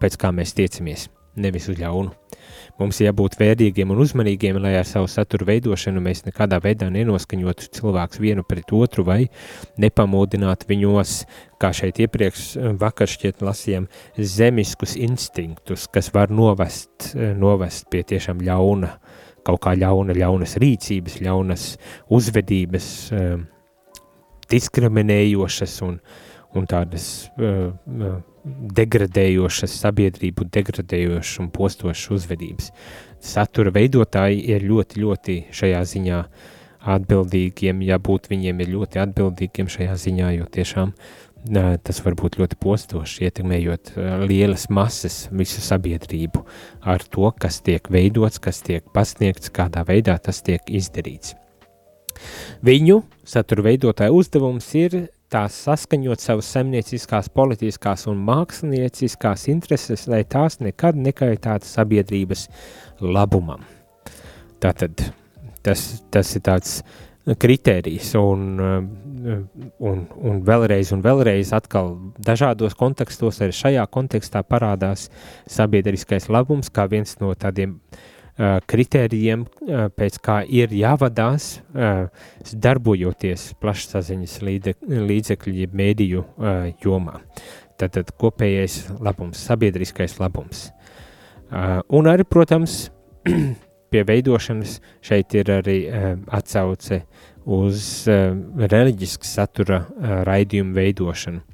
pēc 0.00 0.16
kā 0.20 0.30
mēs 0.34 0.54
tiecamies, 0.56 1.08
nevis 1.38 1.68
uz 1.70 1.78
ļaunu. 1.80 2.14
Mums 2.80 2.96
jābūt 3.02 3.34
vērtīgiem 3.36 3.90
un 3.92 3.98
uzmanīgiem, 4.00 4.56
lai 4.64 4.72
ar 4.78 4.86
savu 4.88 5.08
saturu 5.10 5.44
veidošanu 5.50 6.00
mēs 6.00 6.22
nekādā 6.24 6.56
veidā 6.64 6.86
nenoskaņotu 6.88 7.66
cilvēkus 7.76 8.20
vienu 8.22 8.44
pret 8.48 8.72
otru 8.72 9.04
vai 9.04 9.18
nepamodinātu 9.80 10.70
viņos, 10.70 11.12
kā 11.60 11.74
šeit 11.76 12.00
iepriekš 12.00 12.46
eh, 12.56 12.70
vakar 12.80 13.10
šķiet 13.12 13.44
lasījām, 13.44 13.90
zemiskus 14.16 14.96
instinktus, 14.96 15.84
kas 15.92 16.08
var 16.14 16.32
novest, 16.32 17.10
eh, 17.12 17.34
novest 17.36 17.90
pie 17.92 18.00
tiešām 18.14 18.40
ļauna, 18.48 18.94
kaut 19.44 19.60
kā 19.66 19.76
ļauna, 19.76 20.16
ļaunas 20.16 20.56
rīcības, 20.64 21.20
ļaunas 21.26 21.68
uzvedības, 22.08 22.90
eh, 23.12 23.36
diskriminējošas 24.56 25.76
un, 25.84 26.00
un 26.56 26.64
tādas 26.66 27.10
degradējošas 28.44 29.74
sabiedrību, 29.82 30.46
degradējošas 30.54 31.40
un 31.42 31.50
postošas 31.54 32.12
uzvedības. 32.16 32.70
Satura 33.20 33.72
veidotāji 33.74 34.46
ir 34.54 34.64
ļoti, 34.64 35.02
ļoti 35.02 35.36
šajā 35.56 35.82
ziņā 35.94 36.20
atbildīgiem, 36.94 37.82
jābūt 37.84 38.30
viņiem 38.30 38.62
ir 38.64 38.70
ļoti 38.76 39.02
atbildīgiem 39.02 39.68
šajā 39.68 39.98
ziņā, 40.04 40.30
jo 40.38 40.48
tiešām 40.48 40.94
tas 41.84 42.00
var 42.04 42.16
būt 42.20 42.36
ļoti 42.40 42.56
postoši, 42.60 43.24
ietekmējot 43.28 43.94
lielas 44.28 44.68
masas 44.68 45.22
visu 45.32 45.60
sabiedrību 45.64 46.44
ar 46.84 47.04
to, 47.04 47.30
kas 47.32 47.62
tiek 47.64 47.88
veidots, 47.92 48.40
kas 48.40 48.60
tiek 48.64 48.84
pasniegts, 48.92 49.52
kādā 49.52 49.84
veidā 49.88 50.18
tas 50.20 50.42
tiek 50.44 50.60
izdarīts. 50.68 51.36
Viņu 52.66 53.00
satura 53.24 53.64
veidotāja 53.70 54.12
uzdevums 54.12 54.68
ir 54.78 54.96
tās 55.30 55.56
saskaņot 55.64 56.22
savas 56.22 56.48
saimnieciskās, 56.50 57.30
politiskās 57.32 58.06
un 58.10 58.18
mākslinieckās 58.26 59.46
intereses, 59.52 60.08
lai 60.10 60.24
tās 60.28 60.58
nekad 60.60 60.98
nekaitātu 60.98 61.68
sabiedrības 61.70 62.48
labumam. 63.00 63.62
Tātad 64.60 65.06
tas, 65.64 66.02
tas 66.10 66.34
ir 66.36 66.44
tāds 66.44 66.80
kritērijs 67.40 68.14
un, 68.18 68.44
un, 68.58 70.04
un 70.10 70.44
vēlreiz 70.44 70.90
un 70.96 71.04
vēlreiz 71.04 71.52
atkal 71.54 71.92
dažādos 72.18 72.74
kontekstos, 72.76 73.38
arī 73.44 73.54
šajā 73.54 73.84
kontekstā 73.92 74.42
parādās 74.42 75.08
sabiedriskais 75.46 76.28
labums 76.32 76.72
kā 76.74 76.88
viens 76.90 77.14
no 77.22 77.30
tādiem 77.38 77.76
uh, 77.76 78.00
kritērijiem, 78.38 79.44
pēc 79.96 80.18
kā 80.24 80.40
ir 80.48 80.72
jāvadās, 80.74 81.60
darbojoties 82.52 83.50
plašsaziņas 83.60 84.36
līdzekļu, 84.88 85.56
jeb 85.64 85.74
mēdīju 85.76 86.24
jomā. 86.84 87.20
Tātad 87.80 88.12
kopējais 88.20 88.82
labums, 89.00 89.40
sabiedriskais 89.40 90.18
labums. 90.20 90.68
Un 91.90 92.08
arī, 92.10 92.26
protams, 92.28 92.90
pie 93.90 94.04
veidošanas 94.06 94.78
šeit 95.04 95.34
ir 95.34 95.52
arī 95.60 95.78
atsauce 96.30 97.02
uz 97.50 97.86
reliģisku 98.08 99.26
satura 99.26 99.84
raidījumu 100.28 100.76
veidošanu 100.76 101.46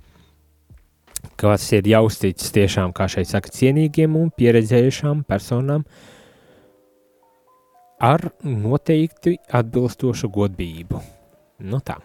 kas 1.36 1.66
ir 1.76 1.84
jaustīts 1.90 2.48
tiešām, 2.54 2.94
kā 2.96 3.04
šeit 3.12 3.28
saka, 3.28 3.50
cienīgiem 3.52 4.14
un 4.16 4.30
pieredzējušām 4.38 5.18
personām, 5.28 5.82
uh, 5.82 6.15
ar 8.03 8.28
noteikti 8.42 9.36
atbilstošu 9.53 10.28
godību. 10.32 11.01
Nu 11.64 11.80
tā. 11.80 11.97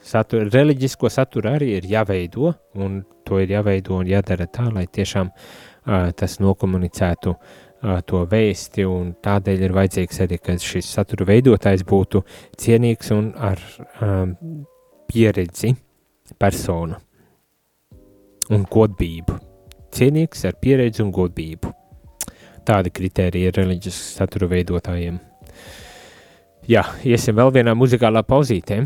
Satur, 0.00 0.48
reliģisko 0.48 1.10
saturu 1.12 1.50
arī 1.50 1.74
ir 1.76 1.88
jāveido, 1.88 2.54
un 2.80 3.02
to 3.24 3.40
ir 3.40 3.52
jāveido 3.52 3.98
un 4.00 4.08
jādara 4.08 4.46
tā, 4.48 4.70
lai 4.72 4.86
tiešām 4.88 5.28
uh, 5.28 6.08
tas 6.16 6.38
nokomunicētu 6.40 7.34
uh, 7.34 8.00
to 8.08 8.22
vēsti, 8.30 8.86
un 8.88 9.12
tādēļ 9.20 9.66
ir 9.66 9.76
vajadzīgs 9.76 10.22
arī, 10.24 10.40
ka 10.40 10.56
šis 10.56 10.88
satura 10.96 11.28
veidotājs 11.28 11.84
būtu 11.88 12.24
cienīgs 12.60 13.12
un 13.16 13.32
ar 13.36 13.60
um, 14.00 14.34
pieredzi 15.10 15.74
persona 16.40 16.96
un 18.50 18.64
godbību. 18.70 19.36
Cienīgs 19.92 20.46
ar 20.48 20.56
pieredzi 20.62 21.04
un 21.04 21.12
godbību. 21.12 21.74
Tādi 22.66 22.92
kriteriji 22.94 23.50
ir 23.50 23.56
reliģisku 23.58 24.14
satura 24.16 24.48
veidotājiem. 24.50 25.29
Jā, 26.70 26.84
iesim 27.02 27.34
vēl 27.34 27.48
vienā 27.50 27.72
muzikālā 27.74 28.20
pauzītē, 28.22 28.76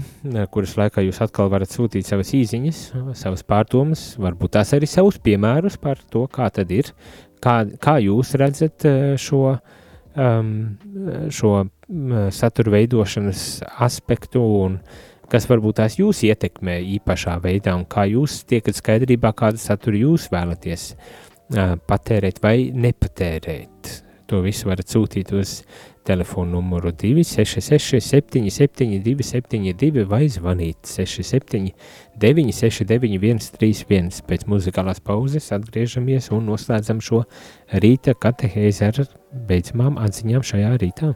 kuras 0.54 0.72
laikā 0.78 1.02
jūs 1.04 1.18
atkal 1.20 1.50
varat 1.52 1.68
sūtīt 1.68 2.06
savas 2.08 2.30
īziņas, 2.32 2.78
savas 3.18 3.42
pārdomas, 3.44 4.04
varbūt 4.24 4.54
tās 4.56 4.72
arī 4.72 4.88
savus 4.88 5.18
piemērus 5.20 5.76
par 5.82 6.00
to, 6.08 6.22
kā 6.32 6.46
tad 6.54 6.72
ir, 6.72 6.88
kā, 7.44 7.58
kā 7.84 7.98
jūs 8.00 8.32
redzat 8.40 8.86
eh, 8.88 9.02
šo, 9.20 9.58
um, 10.16 10.54
šo 11.28 11.52
satura 12.32 12.76
veidošanas 12.78 13.44
aspektu 13.84 14.46
un 14.62 14.80
kas 15.28 15.44
varbūt 15.50 15.82
tās 15.82 15.98
jūs 16.00 16.24
ietekmē 16.24 16.78
īpašā 16.96 17.36
veidā 17.44 17.76
un 17.76 17.84
kā 17.84 18.06
jūs 18.08 18.46
tiekat 18.48 18.80
skaidrībā, 18.80 19.36
kādu 19.36 19.60
saturu 19.60 20.06
jūs 20.06 20.30
vēlaties 20.32 20.94
uh, 20.94 21.76
patērēt 21.84 22.40
vai 22.40 22.56
nepatērēt. 22.72 23.98
To 24.32 24.40
visu 24.40 24.70
varat 24.70 24.88
sūtīt 24.88 25.34
uz 25.36 25.58
telefonu 26.04 26.58
numuru 26.58 26.92
266 26.92 28.00
77 28.00 29.00
272 29.04 30.04
vai 30.08 30.28
zvanīt 30.28 30.84
67 30.88 31.72
969 32.20 33.48
131. 33.50 34.22
Pēc 34.28 34.46
muzikālās 34.50 35.00
pauzes 35.04 35.50
atgriežamies 35.56 36.30
un 36.34 36.48
noslēdzam 36.50 37.02
šo 37.04 37.24
rīta 37.84 38.14
katehēzi 38.14 38.88
ar 38.90 39.02
beidzamām 39.48 39.98
atziņām 40.04 40.44
šajā 40.52 40.76
rītā. 40.84 41.14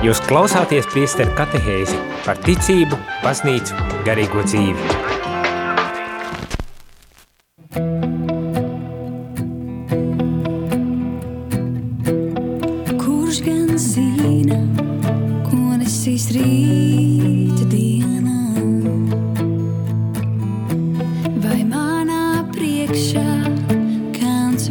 Jūs 0.00 0.22
klausāties 0.24 0.88
priesteru 0.94 1.34
katehēzi 1.36 2.00
par 2.24 2.40
ticību, 2.46 2.96
baznīcu, 3.20 3.76
garīgo 4.08 4.46
dzīvi. 4.48 5.09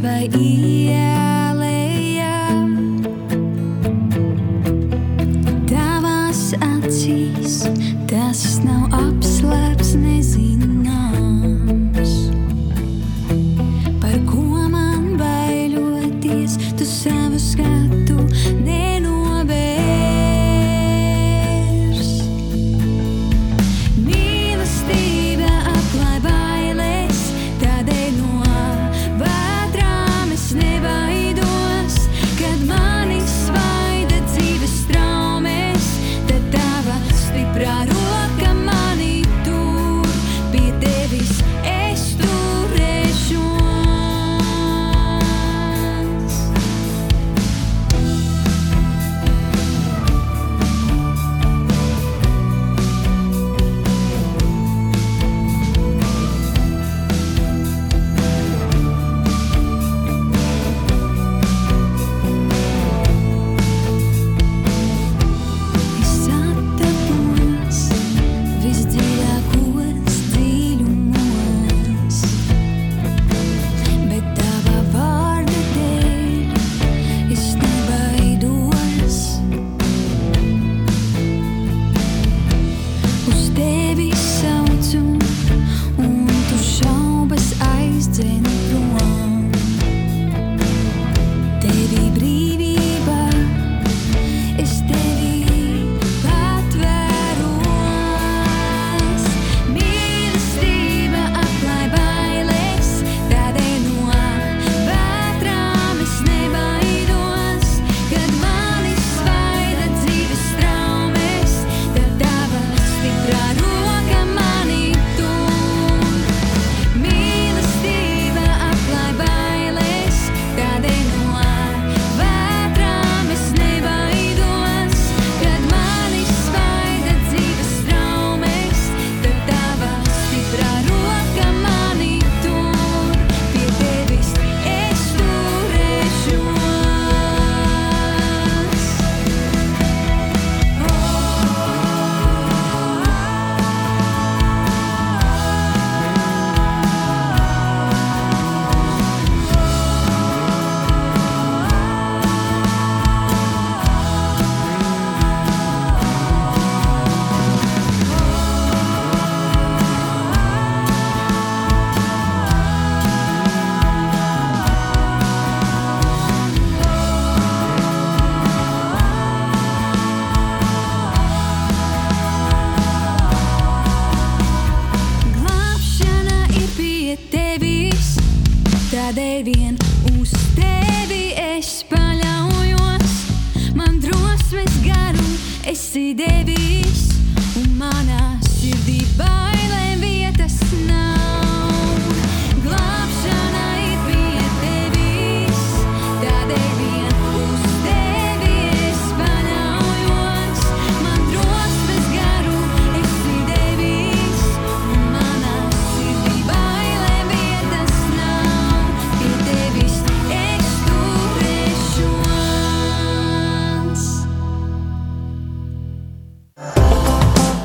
Never 0.01 0.78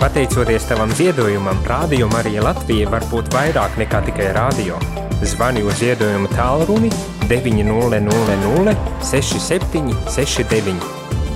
Pateicoties 0.05 0.67
tavam 0.69 0.91
ziedojumam, 0.93 1.57
Rādio 1.65 2.05
Marija 2.13 2.43
Latvija 2.45 2.91
var 2.93 3.07
būt 3.09 3.33
vairāk 3.33 3.79
nekā 3.81 4.03
tikai 4.05 4.27
rādio. 4.37 4.77
Zvani 5.25 5.63
uz 5.65 5.81
ziedojumu 5.81 6.29
tālruni 6.35 6.91
900 7.31 8.75
67 9.01 9.97
69. 10.05 10.77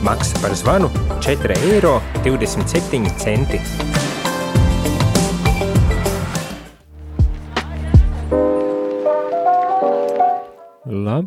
Maksa 0.05 0.37
par 0.45 0.53
zvanu 0.53 0.93
4,27 1.25 1.57
eiro. 1.73 1.97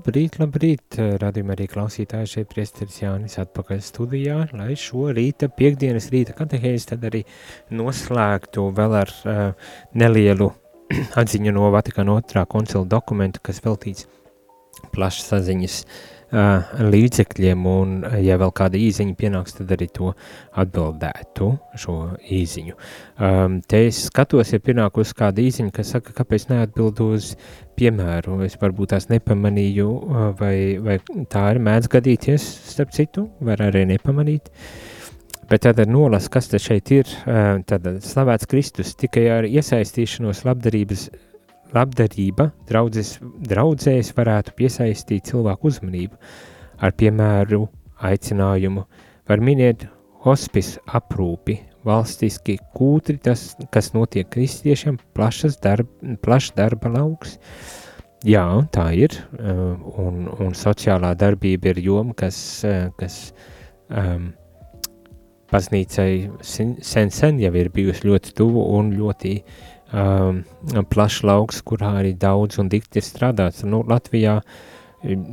Labrīt, 0.02 0.40
labrīt, 0.42 0.96
radījumā 1.22 1.54
arī 1.54 1.68
klausītāji 1.70 2.30
šeit 2.32 2.48
priesteris 2.50 2.96
Jānis 3.04 3.36
atpakaļ 3.38 3.84
studijā, 3.86 4.38
lai 4.58 4.74
šo 4.74 5.12
rīta, 5.14 5.46
piekdienas 5.54 6.08
rīta 6.10 6.34
katehēzi 6.34 6.88
tad 6.90 7.06
arī 7.06 7.22
noslēgtu 7.78 8.64
vēl 8.80 8.96
ar 8.98 9.12
uh, 9.14 9.44
nelielu 9.94 10.48
atziņu 11.22 11.54
no 11.54 11.70
Vatikāna 11.76 12.16
otrā 12.18 12.48
koncila 12.50 12.82
dokumentu, 12.90 13.44
kas 13.46 13.62
veltīts 13.62 14.08
plašas 14.90 15.30
saziņas 15.36 15.78
uh, 15.84 16.21
līdzekļiem, 16.32 17.66
un 17.68 17.96
ja 18.24 18.38
vēl 18.40 18.54
kāda 18.56 18.80
īziņa 18.80 19.16
pienāks, 19.20 19.58
tad 19.58 19.72
arī 19.76 19.88
to 19.92 20.14
atbildētu 20.62 21.50
šo 21.82 21.96
īziņu. 22.32 22.78
Um, 23.20 23.60
te 23.68 23.84
es 23.90 24.06
skatos, 24.08 24.54
ja 24.54 24.62
pienākus 24.64 25.12
kāda 25.18 25.44
īziņa, 25.44 25.74
kas 25.76 25.92
saka, 25.96 26.16
kāpēc 26.16 26.48
neatbild 26.52 27.02
uz 27.04 27.34
piemēru, 27.80 28.40
es 28.46 28.56
varbūt 28.62 28.94
tās 28.94 29.10
nepamanīju, 29.12 29.90
vai, 30.40 30.56
vai 30.84 30.98
tā 31.32 31.50
arī 31.52 31.64
mēdz 31.68 31.92
gadīties, 31.92 32.48
starp 32.72 32.96
citu, 32.96 33.28
var 33.44 33.64
arī 33.68 33.84
nepamanīt. 33.90 34.52
Bet 35.52 35.66
tad 35.66 35.82
nolas, 35.92 36.30
kas 36.32 36.48
te 36.48 36.62
šeit 36.64 36.94
ir, 36.96 37.10
tad 37.68 37.90
slavēts 38.06 38.48
Kristus 38.48 38.96
tikai 38.96 39.26
ar 39.34 39.48
iesaistīšanos 39.50 40.46
labdarības 40.48 41.10
labdarība 41.76 42.50
draudzes, 42.70 43.18
draudzēs 43.48 44.12
varētu 44.18 44.56
piesaistīt 44.58 45.32
cilvēku 45.32 45.72
uzmanību 45.72 46.20
ar 46.82 46.96
piemēru 46.98 47.66
aicinājumu. 48.02 48.86
Var 49.30 49.44
minēt 49.44 49.86
hospice 50.26 50.82
aprūpi, 50.92 51.60
valstiski 51.88 52.58
kūtri, 52.78 53.18
tas, 53.24 53.52
kas 53.74 53.92
notiek 53.96 54.30
kristiešiem, 54.30 55.00
plašas 55.16 55.58
darba, 55.64 56.18
plašs 56.22 56.54
darba 56.58 56.92
lauks. 56.94 57.38
Jā, 58.28 58.46
tā 58.74 58.92
ir, 58.94 59.16
uh, 59.40 59.80
un, 59.98 60.28
un 60.44 60.54
sociālā 60.54 61.16
darbība 61.18 61.72
ir 61.72 61.82
joma, 61.82 62.14
kas, 62.18 62.38
uh, 62.70 62.92
kas 63.00 63.32
um, 63.90 64.30
baznīcai 65.52 66.12
sen, 66.46 66.76
sen, 66.86 67.40
jau 67.42 67.54
ir 67.58 67.72
bijusi 67.74 68.06
ļoti 68.08 68.36
tuvu 68.38 68.68
un 68.78 68.94
ļoti 68.94 69.34
um, 69.94 70.42
plašs 70.92 71.24
lauks, 71.28 71.62
kurā 71.66 71.96
arī 72.02 72.14
daudz 72.20 72.60
un 72.62 72.70
dikti 72.72 73.02
ir 73.02 73.08
strādāts. 73.08 73.66
Nu, 73.68 73.84
Latvijā, 73.88 74.40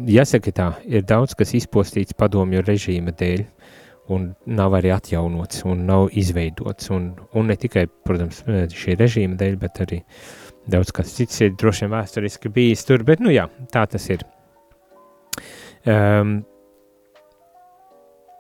jāsaka 0.09 0.55
tā, 0.55 0.69
ir 0.89 1.07
daudz, 1.09 1.37
kas 1.39 1.55
izpostīts 1.59 2.17
padomju 2.19 2.65
režīma 2.67 3.15
dēļ, 3.19 3.47
un 4.15 4.31
nav 4.59 4.77
arī 4.79 4.93
atjaunots, 4.95 5.65
un 5.69 5.87
nav 5.89 6.09
izveidots, 6.17 6.91
un, 6.95 7.11
un 7.37 7.51
ne 7.51 7.57
tikai, 7.61 7.87
protams, 8.09 8.43
šī 8.75 8.97
režīma 8.99 9.39
dēļ, 9.41 9.57
bet 9.61 9.83
arī 9.85 10.03
daudz 10.69 10.93
kas 10.97 11.15
cits 11.17 11.43
ir 11.45 11.57
droši 11.57 11.87
vien 11.87 11.97
vēsturiski 11.97 12.53
bijis 12.53 12.85
tur, 12.89 13.05
bet, 13.09 13.25
nu 13.25 13.33
jā, 13.33 13.49
tā 13.73 13.87
tas 13.89 14.09
ir. 14.13 14.25
Um, 15.89 16.41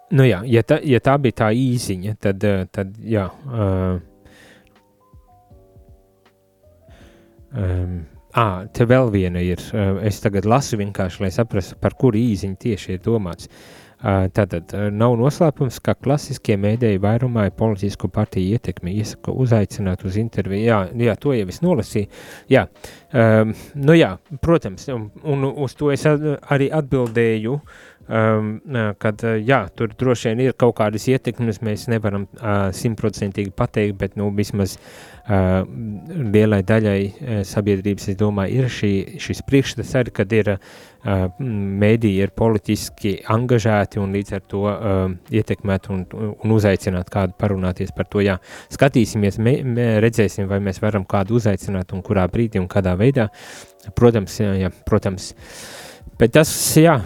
Nu 0.08 0.24
jā, 0.24 0.38
ja 0.48 0.62
tā, 0.64 0.78
ja 0.88 1.02
tā 1.04 1.18
bija 1.20 1.36
tā 1.42 1.48
īsiņa, 1.52 2.14
tad, 2.24 2.44
tad 2.72 2.94
jā, 3.04 3.26
uh, 3.28 3.98
Um, 7.52 8.00
à, 8.36 8.66
te 8.74 8.84
vēl 8.88 9.12
viena 9.14 9.42
ir. 9.44 9.62
Uh, 9.72 9.98
es 10.06 10.20
tagad 10.24 10.48
lasu 10.48 10.78
vienkārši, 10.80 11.24
lai 11.24 11.32
saprastu, 11.34 11.78
par 11.80 11.96
kuru 11.98 12.20
īziņu 12.20 12.58
tieši 12.64 12.96
ir 12.96 13.04
domāts. 13.04 13.50
Tātad 13.98 14.70
nav 14.94 15.16
noslēpums, 15.18 15.80
ka 15.82 15.96
klasiskie 15.98 16.54
mēdēji 16.60 17.00
vairumā 17.02 17.48
ir 17.48 17.56
politisko 17.58 18.06
partiju 18.14 18.54
ietekmi. 18.54 18.92
Iesaka 18.94 19.34
uzaicināt 19.34 20.04
uz 20.06 20.14
interviju. 20.22 20.68
Jā, 20.68 20.78
jā 20.94 21.16
to 21.18 21.34
jau 21.34 21.48
es 21.50 21.58
nolasīju. 21.64 22.06
Jā, 22.52 22.68
um, 23.10 23.56
nu 23.74 23.98
jā, 23.98 24.12
protams, 24.38 24.86
un, 24.94 25.08
un 25.26 25.48
uz 25.50 25.74
to 25.74 25.90
es 25.90 26.06
arī 26.06 26.70
atbildēju 26.78 27.58
um, 27.58 28.54
kad 29.02 29.26
jā, 29.42 29.64
tur 29.74 29.90
droši 29.98 30.30
vien 30.30 30.46
ir 30.46 30.56
kaut 30.58 30.76
kādas 30.78 31.08
ietekmes, 31.10 31.58
mēs 31.66 31.88
nevaram 31.90 32.28
simtprocentīgi 32.78 33.50
uh, 33.50 33.56
pateikt, 33.58 33.98
bet 33.98 34.14
nu, 34.20 34.30
vismaz 34.36 34.78
uh, 34.78 35.17
lielai 35.28 36.62
daļai 36.64 37.42
sabiedrības, 37.44 38.06
es 38.08 38.16
domāju, 38.16 38.62
ir 38.62 38.70
šī, 38.72 38.92
šis 39.20 39.42
priekšstats 39.44 39.96
arī, 40.00 40.12
kad 40.16 40.32
ir 40.32 40.54
mēdīji 41.38 42.22
ir 42.24 42.32
politiski 42.36 43.12
angažēti 43.30 44.00
un 44.02 44.14
līdz 44.16 44.34
ar 44.34 44.46
to 44.50 44.62
uh, 44.66 44.96
ietekmēt 45.30 45.90
un, 45.94 46.04
un 46.16 46.54
uzaicināt 46.56 47.12
kādu 47.12 47.36
parunāties 47.38 47.92
par 47.96 48.08
to. 48.10 48.22
Jā, 48.24 48.38
skatīsimies, 48.74 49.38
mē, 49.38 49.54
mē, 49.64 49.88
redzēsim, 50.04 50.48
vai 50.50 50.58
mēs 50.64 50.82
varam 50.82 51.06
kādu 51.08 51.38
uzaicināt 51.38 51.94
un 51.94 52.02
kurā 52.06 52.26
brīdī 52.32 52.60
un 52.60 52.70
kādā 52.72 52.96
veidā. 52.98 53.28
Protams, 53.96 54.40
jā, 54.42 54.56
jā, 54.64 54.72
protams. 54.88 55.30
Uh, 55.32 55.87
Bet 56.18 56.32
tas, 56.34 56.50
jā, 56.74 56.96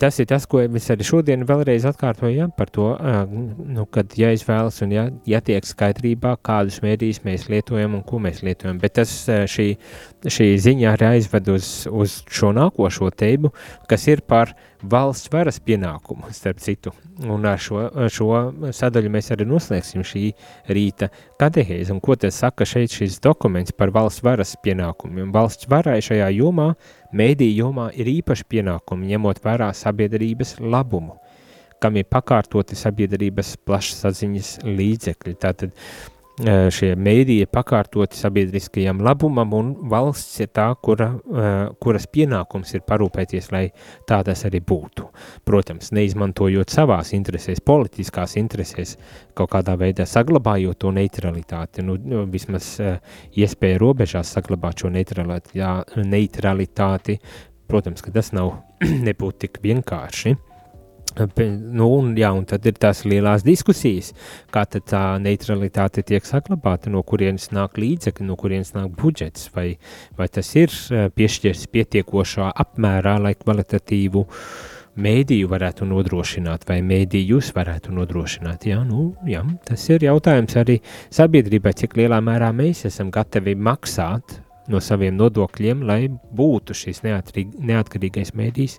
tas 0.00 0.18
ir 0.22 0.28
tas, 0.30 0.46
ko 0.48 0.62
es 0.64 0.86
arī 0.94 1.04
šodien 1.04 1.42
vēlreiz 1.44 1.84
atkārtoju 1.90 2.32
ja, 2.32 2.46
par 2.56 2.70
to, 2.72 2.86
nu, 3.28 3.84
kad 3.92 4.14
jāizvēlas 4.16 4.80
un 4.86 4.94
jā, 4.96 5.04
jātiek 5.28 5.68
skaidrībā, 5.68 6.38
kādus 6.40 6.80
mēdījus 6.84 7.20
mēs 7.26 7.44
lietojam 7.52 7.98
un 7.98 8.04
ko 8.08 8.22
mēs 8.24 8.40
lietojam. 8.46 8.80
Bet 8.80 8.96
tas 8.96 9.12
šī, 9.28 9.68
šī 10.24 10.48
ziņa 10.64 10.94
arī 10.94 11.10
aizved 11.18 11.52
uz, 11.52 11.72
uz 11.92 12.22
šo 12.32 12.54
nākošo 12.56 13.12
teibu, 13.12 13.52
kas 13.92 14.08
ir 14.08 14.24
par 14.24 14.56
valsts 14.82 15.30
varas 15.32 15.60
pienākumu, 15.62 16.30
starp 16.34 16.62
citu. 16.62 16.92
Un 17.22 17.46
šo, 17.60 17.84
šo 18.10 18.30
sadaļu 18.74 19.12
mēs 19.12 19.30
arī 19.34 19.46
noslēgsim 19.48 20.02
šī 20.06 20.24
rīta 20.72 21.10
katehēzi. 21.40 21.92
Un 21.94 22.00
ko 22.02 22.16
tas 22.18 22.40
saka 22.42 22.66
šeit 22.68 22.94
šis 22.94 23.20
dokuments 23.22 23.74
par 23.76 23.94
valsts 23.94 24.24
varas 24.24 24.56
pienākumiem? 24.64 25.30
Valsts 25.34 25.70
varai 25.70 26.00
šajā 26.02 26.32
jomā 26.38 26.72
Mēdīju 27.12 27.66
jomā 27.66 27.90
ir 27.92 28.08
īpaši 28.08 28.46
pienākumi 28.48 29.10
ņemot 29.10 29.42
vērā 29.44 29.66
sabiedrības 29.76 30.54
labumu, 30.64 31.18
kam 31.76 31.98
ir 32.00 32.06
pakārtoti 32.08 32.78
sabiedrības 32.78 33.50
plašsaziņas 33.68 34.52
līdzekļi. 34.64 35.34
Tātad 35.42 35.76
šie 36.42 36.96
mēdīji 36.98 37.46
pakārtoti 37.52 38.16
sabiedriskajam 38.18 39.02
labumam, 39.04 39.52
un 39.56 39.72
valsts 39.90 40.40
ir 40.42 40.48
tā, 40.54 40.66
kura, 40.82 41.08
kuras 41.82 42.06
pienākums 42.10 42.74
ir 42.74 42.82
parūpēties, 42.88 43.50
lai 43.54 43.64
tā 44.08 44.22
tas 44.26 44.44
arī 44.48 44.60
būtu. 44.66 45.02
Protams, 45.48 45.92
neizmantojot 45.94 46.68
savās 46.72 47.12
interesēs, 47.16 47.62
politiskās 47.64 48.36
interesēs, 48.40 48.96
kaut 49.38 49.50
kādā 49.54 49.72
veidā 49.78 50.04
saglabājot 50.08 50.76
to 50.82 50.88
neutralitāti, 50.94 51.84
nu, 51.86 51.92
nu 51.96 52.18
vismaz 52.30 52.64
iespēja 53.38 53.80
robežās 53.82 54.34
saglabāt 54.36 54.74
šo 54.82 54.88
neutralitāti, 54.92 57.18
protams, 57.70 58.00
ka 58.04 58.10
tas 58.14 58.28
nav 58.36 58.48
nebūtu 59.08 59.36
tik 59.46 59.54
vienkārši. 59.64 60.30
Nu, 61.12 61.88
un, 61.98 62.12
jā, 62.16 62.30
un 62.32 62.46
tad 62.48 62.66
ir 62.68 62.78
tās 62.80 63.02
lielās 63.08 63.44
diskusijas, 63.44 64.12
kā 64.52 64.64
tā 64.72 65.02
neutralitāte 65.20 66.04
tiek 66.08 66.24
saglabāta, 66.24 66.90
no 66.92 67.02
kurienes 67.04 67.50
nāk 67.52 67.76
līdzekļi, 67.80 68.28
no 68.28 68.36
kurienes 68.40 68.72
nāk 68.76 68.94
budžets, 68.96 69.50
vai, 69.54 69.74
vai 70.16 70.28
tas 70.32 70.54
ir 70.56 70.72
eh, 70.72 71.08
piešķirts 71.12 71.68
pietiekošā 71.72 72.52
apmērā, 72.64 73.18
lai 73.20 73.34
kvalitatīvu 73.36 74.24
mēdīju 75.02 75.48
varētu 75.48 75.88
nodrošināt, 75.88 76.66
vai 76.68 76.80
mēdījus 76.84 77.52
varētu 77.56 77.94
nodrošināt. 77.96 78.66
Jā, 78.68 78.82
nu, 78.84 79.12
jā, 79.28 79.44
tas 79.68 79.84
ir 79.92 80.04
jautājums 80.08 80.56
arī 80.60 80.78
sabiedrībai, 81.12 81.74
cik 81.80 81.96
lielā 82.00 82.20
mērā 82.24 82.52
mēs 82.56 82.84
esam 82.88 83.12
gatavi 83.12 83.56
maksāt 83.56 84.41
no 84.70 84.80
saviem 84.82 85.16
nodokļiem, 85.18 85.82
lai 85.86 86.06
būtu 86.10 86.76
šis 86.76 87.02
neatkarīgais 87.02 88.34
mēdījis, 88.38 88.78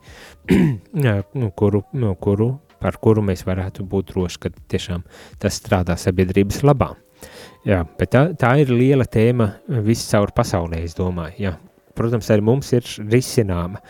nu, 1.39 1.49
kuru, 1.57 1.83
no 1.99 2.13
kuru, 2.15 2.53
par 2.83 2.99
kuru 3.03 3.23
mēs 3.25 3.45
varētu 3.47 3.85
būt 3.89 4.13
droši, 4.13 4.41
ka 4.43 4.53
tiešām 4.71 5.03
tas 5.41 5.59
strādā 5.59 5.97
sabiedrības 5.99 6.63
labā. 6.63 6.93
Jā, 7.67 7.83
bet 7.99 8.11
tā, 8.11 8.25
tā 8.39 8.57
ir 8.59 8.73
liela 8.75 9.05
tēma 9.07 9.53
viscaur 9.85 10.33
pasaulē, 10.35 10.81
es 10.83 10.95
domāju. 10.97 11.37
Jā, 11.45 11.53
protams, 11.97 12.29
arī 12.33 12.43
mums 12.45 12.71
ir 12.73 12.85
risināma. 13.11 13.81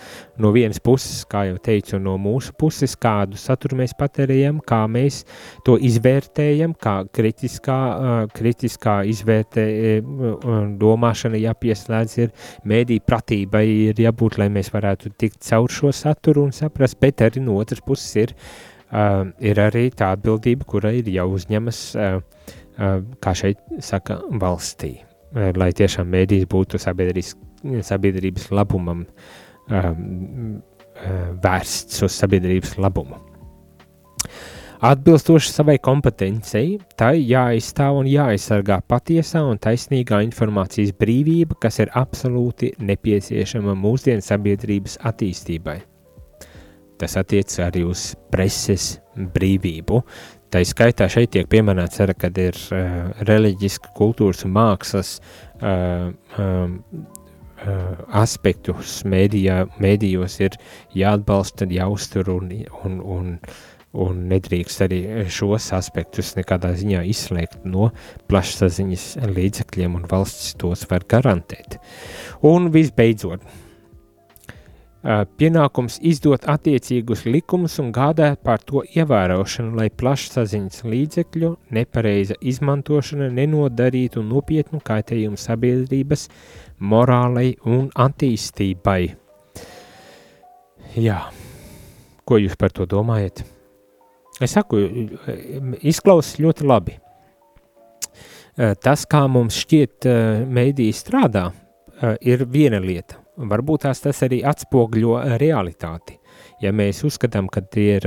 No 0.42 0.52
vienas 0.56 0.80
puses, 0.84 1.24
kā 1.30 1.46
jau 1.50 1.60
teicu, 1.64 2.00
no 2.02 2.16
mūsu 2.22 2.54
puses, 2.60 2.96
kādu 3.00 3.40
saturu 3.40 3.78
mēs 3.80 3.96
patērējam, 4.00 4.60
kā 4.68 4.84
mēs 4.92 5.22
to 5.66 5.78
izvērtējam, 5.90 6.76
kā 6.82 6.96
kritiskā, 7.14 7.78
kritiskā 8.36 8.98
izvērtē, 9.12 9.68
domāšana 10.82 11.42
jāpieslēdz 11.44 12.18
ir 12.26 12.34
mēdī 12.70 13.00
pratībai 13.06 13.64
ir 13.92 14.04
jābūt, 14.06 14.40
lai 14.42 14.50
mēs 14.54 14.74
varētu 14.74 15.14
tikt 15.18 15.42
caur 15.48 15.72
šo 15.72 15.94
saturu 15.96 16.48
un 16.48 16.54
saprast, 16.56 17.00
bet 17.02 17.24
arī 17.26 17.44
no 17.44 17.58
otras 17.62 17.84
puses 17.86 18.12
ir, 18.26 18.36
ir 19.44 19.64
arī 19.64 19.88
tā 19.96 20.14
atbildība, 20.18 20.68
kura 20.70 20.94
ir 20.96 21.10
jāuzņemas, 21.14 21.86
kā 23.24 23.34
šeit 23.38 23.66
saka, 23.86 24.20
valstī 24.42 24.96
lai 25.34 25.72
tiešām 25.74 26.10
mēdīs 26.14 26.46
būtu 26.50 26.78
sabiedriski 26.82 27.53
sabiedrības 27.64 28.50
labumam 28.52 29.06
um, 29.70 30.58
uh, 30.60 31.30
vērsts 31.44 32.04
uz 32.06 32.18
sabiedrības 32.18 32.78
labumu. 32.82 33.20
Atbilstoši 34.84 35.48
savai 35.48 35.78
kompetencijai, 35.80 36.76
tai 37.00 37.22
jāizstāv 37.22 38.02
un 38.02 38.10
jāaizsargā 38.12 38.82
patiesā 38.92 39.40
un 39.48 39.62
taisnīgā 39.64 40.20
informācijas 40.26 40.92
brīvība, 41.00 41.56
kas 41.64 41.80
ir 41.80 41.94
absolūti 41.96 42.74
nepieciešama 42.84 43.78
mūsdienu 43.80 44.26
sabiedrības 44.26 44.98
attīstībai. 45.08 45.78
Tas 47.00 47.16
attiecas 47.20 47.62
arī 47.64 47.86
uz 47.88 48.10
preses 48.32 48.98
brīvību. 49.16 50.02
Tā 50.52 50.62
skaitā 50.68 51.08
šeit 51.10 51.32
tiek 51.34 51.48
pieminēts, 51.50 52.04
arī, 52.04 52.18
kad 52.20 52.38
ir 52.44 52.60
uh, 52.76 53.08
reliģiska 53.24 53.96
kultūras 53.96 54.44
un 54.46 54.54
mākslas 54.60 55.16
uh, 55.18 56.12
Uh, 56.34 56.70
aspektus 58.24 59.02
mēdījā, 59.08 59.64
mēdījos 59.84 60.40
ir 60.44 60.58
jāatbalsta, 60.98 61.68
jāuztur 61.72 62.32
un, 62.34 62.52
un, 62.84 63.00
un, 63.16 63.34
un 63.94 64.22
nedrīkst 64.32 64.86
arī 64.88 65.02
šos 65.32 65.72
aspektus 65.78 66.34
nekādā 66.40 66.74
ziņā 66.80 67.04
izslēgt 67.14 67.68
no 67.70 67.92
plašsaziņas 68.32 69.10
līdzekļiem, 69.36 70.00
un 70.00 70.08
valsts 70.12 70.56
tos 70.60 70.88
var 70.92 71.06
garantēt. 71.10 71.78
Un 72.50 72.72
visbeidzot, 72.74 73.44
uh, 73.44 73.64
pienākums 75.04 75.98
izdot 76.00 76.46
attiecīgus 76.48 77.26
likumus 77.28 77.76
un 77.84 77.92
gādāt 77.96 78.40
par 78.44 78.62
to 78.64 78.84
ievērošanu, 78.88 79.76
lai 79.76 79.90
plašsaziņas 79.92 80.84
līdzekļu 80.88 81.50
nepareiza 81.76 82.38
izmantošana 82.40 83.28
nenodarītu 83.36 84.24
nopietnu 84.24 84.80
kaitējumu 84.84 85.40
sabiedrības 85.40 86.30
morālei 86.84 87.54
un 87.70 87.88
attīstībai. 87.90 89.02
Jā, 91.00 91.20
ko 92.28 92.38
jūs 92.42 92.58
par 92.60 92.74
to 92.76 92.86
domājat? 92.90 93.44
Es 94.44 94.56
saku, 94.58 94.82
izklausās 95.82 96.40
ļoti 96.44 96.68
labi. 96.68 96.98
Tas, 98.54 99.08
kā 99.10 99.24
mums 99.32 99.58
šķiet, 99.64 100.06
mēdīja 100.54 100.98
strādā, 100.98 101.48
ir 102.22 102.46
viena 102.50 102.82
lieta. 102.84 103.22
Varbūt 103.34 103.88
tās 103.88 104.04
tas 104.04 104.20
arī 104.26 104.44
atspogļo 104.46 105.16
realitāti. 105.42 106.20
Ja 106.62 106.70
mēs 106.76 107.02
uzskatām, 107.08 107.48
ka 107.50 107.64
tie 107.66 107.96
ir 107.98 108.06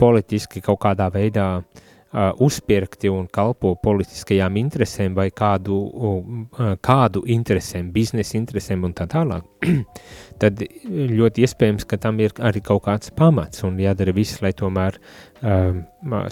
politiski 0.00 0.60
kaut 0.64 0.82
kādā 0.82 1.08
veidā 1.12 1.46
uh, 1.56 1.87
uh, 2.12 2.32
uzpirkti 2.44 3.10
un 3.12 3.26
kalpo 3.32 3.74
politiskajām 3.82 4.56
interesēm 4.60 5.16
vai 5.16 5.28
kādu, 5.34 5.76
uh, 5.76 6.72
kādu 6.84 7.24
interesēm, 7.28 7.90
biznesa 7.92 8.38
interesēm 8.38 8.86
un 8.88 8.94
tā 8.96 9.08
tālāk, 9.10 9.44
tad 10.42 10.62
ļoti 10.88 11.44
iespējams, 11.44 11.86
ka 11.88 12.00
tam 12.00 12.20
ir 12.24 12.34
arī 12.38 12.62
kaut 12.64 12.84
kāds 12.86 13.12
pamats 13.16 13.64
un 13.66 13.78
jādara 13.82 14.14
viss, 14.16 14.40
lai 14.44 14.54
tomēr 14.56 14.98
uh, 14.98 15.78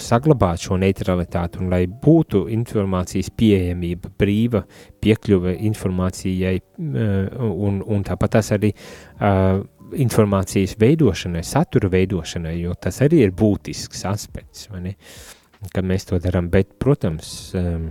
saglabātu 0.00 0.70
šo 0.70 0.80
neutralitāti 0.80 1.60
un 1.60 1.70
lai 1.72 1.84
būtu 1.86 2.46
informācijas 2.56 3.32
pieejamība, 3.36 4.14
brīva 4.18 4.64
piekļuve 5.04 5.56
informācijai 5.68 6.58
uh, 6.58 7.48
un, 7.52 7.80
un 7.84 8.04
tāpat 8.06 8.38
tas 8.38 8.52
arī 8.56 8.72
uh, 8.72 9.60
informācijas 10.02 10.74
veidošanai, 10.80 11.44
satura 11.46 11.86
veidošanai, 11.92 12.56
jo 12.58 12.72
tas 12.74 12.98
arī 13.06 13.22
ir 13.22 13.34
būtisks 13.38 14.02
aspekts, 14.10 14.66
vai 14.72 14.88
ne? 14.88 14.94
Uh, 14.96 15.35
kad 15.72 15.86
mēs 15.86 16.08
to 16.08 16.20
darām. 16.22 16.50
Bet, 16.52 16.76
protams, 16.82 17.28
um, 17.58 17.90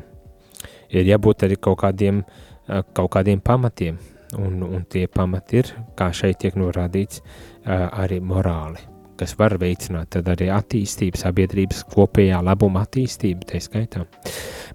ir 0.90 1.08
jābūt 1.10 1.48
arī 1.48 1.60
kaut 1.62 1.82
kādiem, 1.84 2.24
uh, 2.24 2.82
kaut 2.96 3.14
kādiem 3.18 3.44
pamatiem, 3.44 4.00
un, 4.40 4.64
un 4.66 4.84
tie 4.90 5.06
pamati 5.12 5.62
ir, 5.62 5.72
kā 5.98 6.12
šeit 6.16 6.42
tiek 6.44 6.58
norādīts, 6.60 7.22
uh, 7.22 7.88
arī 8.04 8.22
morāli, 8.24 8.82
kas 9.20 9.36
var 9.40 9.58
veicināt 9.62 10.18
arī 10.22 10.50
attīstību, 10.54 11.20
sabiedrības 11.20 11.86
kopējā 11.94 12.42
labuma 12.44 12.84
attīstību, 12.86 13.48
tā 13.52 13.62
skaitā. 13.64 14.04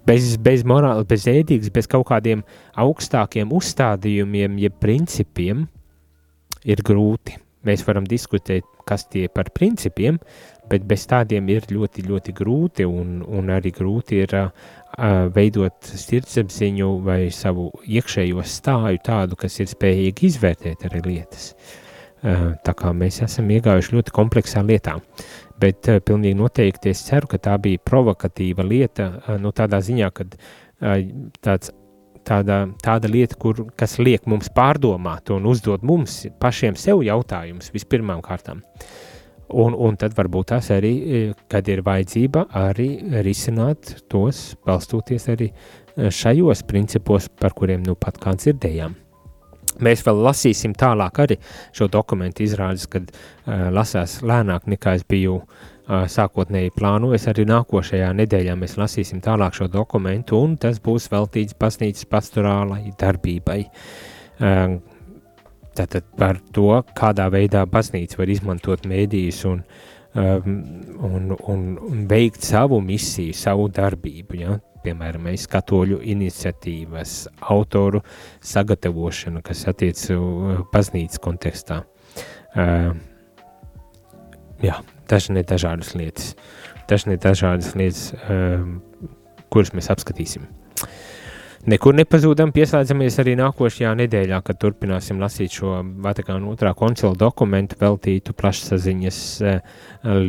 Bez, 0.06 0.36
bez 0.40 0.64
morāla, 0.64 1.04
bez 1.08 1.26
ēdīgas, 1.28 1.72
bez 1.74 1.90
kaut 1.90 2.08
kādiem 2.08 2.44
augstākiem 2.80 3.52
uzstādījumiem, 3.52 4.56
jeb 4.62 4.80
principiem, 4.80 5.66
ir 6.64 6.82
grūti. 6.84 7.36
Mēs 7.66 7.84
varam 7.84 8.06
diskutēt, 8.08 8.64
kas 8.88 9.04
tie 9.12 9.26
par 9.28 9.50
principiem, 9.52 10.18
bet 10.70 10.86
bez 10.88 11.06
tādiem 11.10 11.48
ir 11.50 11.66
ļoti, 11.70 12.04
ļoti 12.06 12.34
grūti, 12.36 12.86
un, 12.86 13.20
un 13.26 13.50
arī 13.52 13.72
grūti 13.74 14.20
ir 14.22 14.36
uh, 14.38 14.48
veidot 15.34 15.90
sirdsapziņu 15.90 16.90
vai 17.06 17.20
savu 17.34 17.68
iekšējo 17.84 18.44
stāju 18.46 19.02
tādu, 19.06 19.38
kas 19.40 19.60
ir 19.62 19.70
spējīgi 19.72 20.30
izvērtēt 20.30 20.86
arī 20.88 21.02
lietas. 21.08 21.52
Uh, 22.20 22.52
tā 22.64 22.74
kā 22.76 22.92
mēs 22.92 23.22
esam 23.24 23.50
iegājuši 23.50 23.96
ļoti 23.96 24.14
kompleksā 24.14 24.62
lietā, 24.66 24.98
bet 25.60 25.88
uh, 25.90 26.00
pilnīgi 26.04 26.38
noteikti 26.38 26.92
es 26.92 27.02
ceru, 27.08 27.30
ka 27.30 27.40
tā 27.42 27.56
bija 27.62 27.82
provokatīva 27.90 28.66
lieta, 28.66 29.10
uh, 29.18 29.36
nu 29.40 29.54
tādā 29.56 29.82
ziņā, 29.84 30.10
kad 30.16 30.36
tāds 31.44 31.74
tāda, 32.24 32.62
tāda 32.80 33.08
lieta, 33.12 33.36
kur, 33.36 33.66
kas 33.76 33.98
liek 34.00 34.24
mums 34.24 34.48
pārdomāt 34.56 35.28
un 35.34 35.44
uzdot 35.50 35.82
mums 35.84 36.22
pašiem 36.40 36.78
sev 36.80 37.02
jautājumus 37.04 37.68
vispirmām 37.74 38.22
kārtām. 38.24 38.62
Uh, 38.64 39.09
Un, 39.50 39.74
un 39.74 39.96
tad 39.98 40.14
varbūt 40.14 40.52
tās 40.52 40.70
arī, 40.70 40.90
e, 41.02 41.20
kad 41.50 41.66
ir 41.68 41.82
vajadzība, 41.86 42.46
arī 42.54 42.88
risināt 43.26 43.96
tos, 44.10 44.54
balstoties 44.66 45.26
arī 45.32 45.50
e, 45.50 46.10
šajos 46.14 46.62
principos, 46.70 47.26
par 47.40 47.56
kuriem 47.58 47.82
nu 47.86 47.96
pat 47.98 48.20
kā 48.22 48.36
dzirdējām. 48.38 48.94
Mēs 49.80 50.02
vēl 50.04 50.20
lasīsim 50.26 50.74
tālāk 50.76 51.22
arī 51.22 51.36
šo 51.76 51.88
dokumentu 51.92 52.44
izrādes, 52.44 52.86
kad 52.90 53.06
uh, 53.08 53.70
lasās 53.72 54.18
lēnāk 54.26 54.66
nekā 54.68 54.96
es 54.98 55.06
biju 55.08 55.38
uh, 55.40 56.04
sākotnēji 56.10 56.74
plānojis. 56.76 57.28
Arī 57.32 57.46
nākošajā 57.48 58.10
nedēļā 58.18 58.56
mēs 58.60 58.76
lasīsim 58.80 59.22
tālāk 59.24 59.56
šo 59.56 59.70
dokumentu, 59.72 60.40
un 60.42 60.58
tas 60.60 60.82
būs 60.84 61.08
veltīts 61.12 61.56
baznīcas 61.60 62.08
pastorālai 62.12 62.92
darbībai. 63.00 63.60
Uh, 64.40 64.76
Tātad 65.78 66.06
par 66.18 66.40
to, 66.54 66.82
kādā 66.98 67.28
veidā 67.30 67.62
baznīca 67.70 68.18
var 68.18 68.32
izmantot 68.32 68.86
mēdījus 68.90 69.44
un, 69.50 69.62
um, 70.18 70.56
un, 71.06 71.30
un, 71.38 71.62
un 71.86 72.02
veikt 72.10 72.42
savu 72.46 72.80
misiju, 72.82 73.36
savu 73.36 73.68
darbību. 73.72 74.40
Ja? 74.40 74.58
Piemēram, 74.84 75.28
mēs 75.28 75.46
katoļu 75.52 76.00
iniciatīvas, 76.10 77.14
autoru 77.52 78.02
sagatavošanu, 78.52 79.44
kas 79.46 79.66
attiec 79.70 80.02
uz 80.16 80.64
baznīcas 80.72 81.22
kontekstā. 81.22 81.82
Uh, 82.50 82.96
jā, 84.64 84.80
dažne 85.10 85.44
dažādas 85.46 85.94
lietas, 85.94 86.32
dažne 86.90 87.14
dažādas 87.20 87.76
lietas, 87.78 88.08
uh, 88.24 88.64
kuras 89.52 89.70
mēs 89.76 89.92
apskatīsim. 89.94 90.48
Nekur 91.68 91.92
nepazūdam, 91.92 92.54
pieslēdzamies 92.56 93.18
arī 93.20 93.34
nākošajā 93.36 93.90
nedēļā, 94.00 94.38
kad 94.46 94.56
turpināsim 94.62 95.18
lasīt 95.20 95.58
šo 95.58 95.74
Vatikāna 96.00 96.48
otrā 96.48 96.70
koncila 96.72 97.12
dokumentu 97.20 97.76
veltītu 97.76 98.32
plašsaziņas 98.32 99.18
uh, 99.44 99.58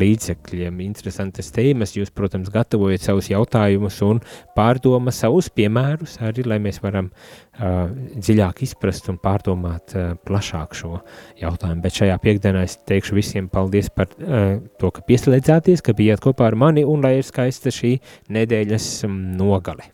līdzekļiem. 0.01 0.81
Interesantas 0.83 1.53
tēmas, 1.55 1.93
jūs, 1.95 2.11
protams, 2.11 2.49
gatavojat 2.51 3.07
savus 3.07 3.29
jautājumus 3.31 4.01
un 4.03 4.19
pārdoma 4.57 5.13
savus 5.15 5.47
piemērus 5.55 6.17
arī, 6.19 6.43
lai 6.51 6.59
mēs 6.67 6.81
varam 6.83 7.07
uh, 7.07 7.87
dziļāk 8.17 8.65
izprast 8.67 9.07
un 9.15 9.21
pārdomāt 9.23 9.95
uh, 9.95 10.11
plašāk 10.27 10.75
šo 10.81 10.97
jautājumu. 11.39 11.79
Bet 11.87 12.01
šajā 12.01 12.19
piekdienā 12.27 12.65
es 12.67 12.75
teikšu 12.91 13.15
visiem 13.21 13.47
paldies 13.47 13.87
par 13.87 14.11
uh, 14.19 14.59
to, 14.83 14.91
ka 14.91 15.07
pieslēdzāties, 15.07 15.79
ka 15.79 15.95
bijāt 15.95 16.27
kopā 16.27 16.51
ar 16.51 16.59
mani 16.67 16.83
un 16.83 17.07
lai 17.07 17.21
ir 17.21 17.25
skaista 17.31 17.71
šī 17.71 17.95
nedēļas 18.27 18.91
um, 19.07 19.17
nogale. 19.39 19.93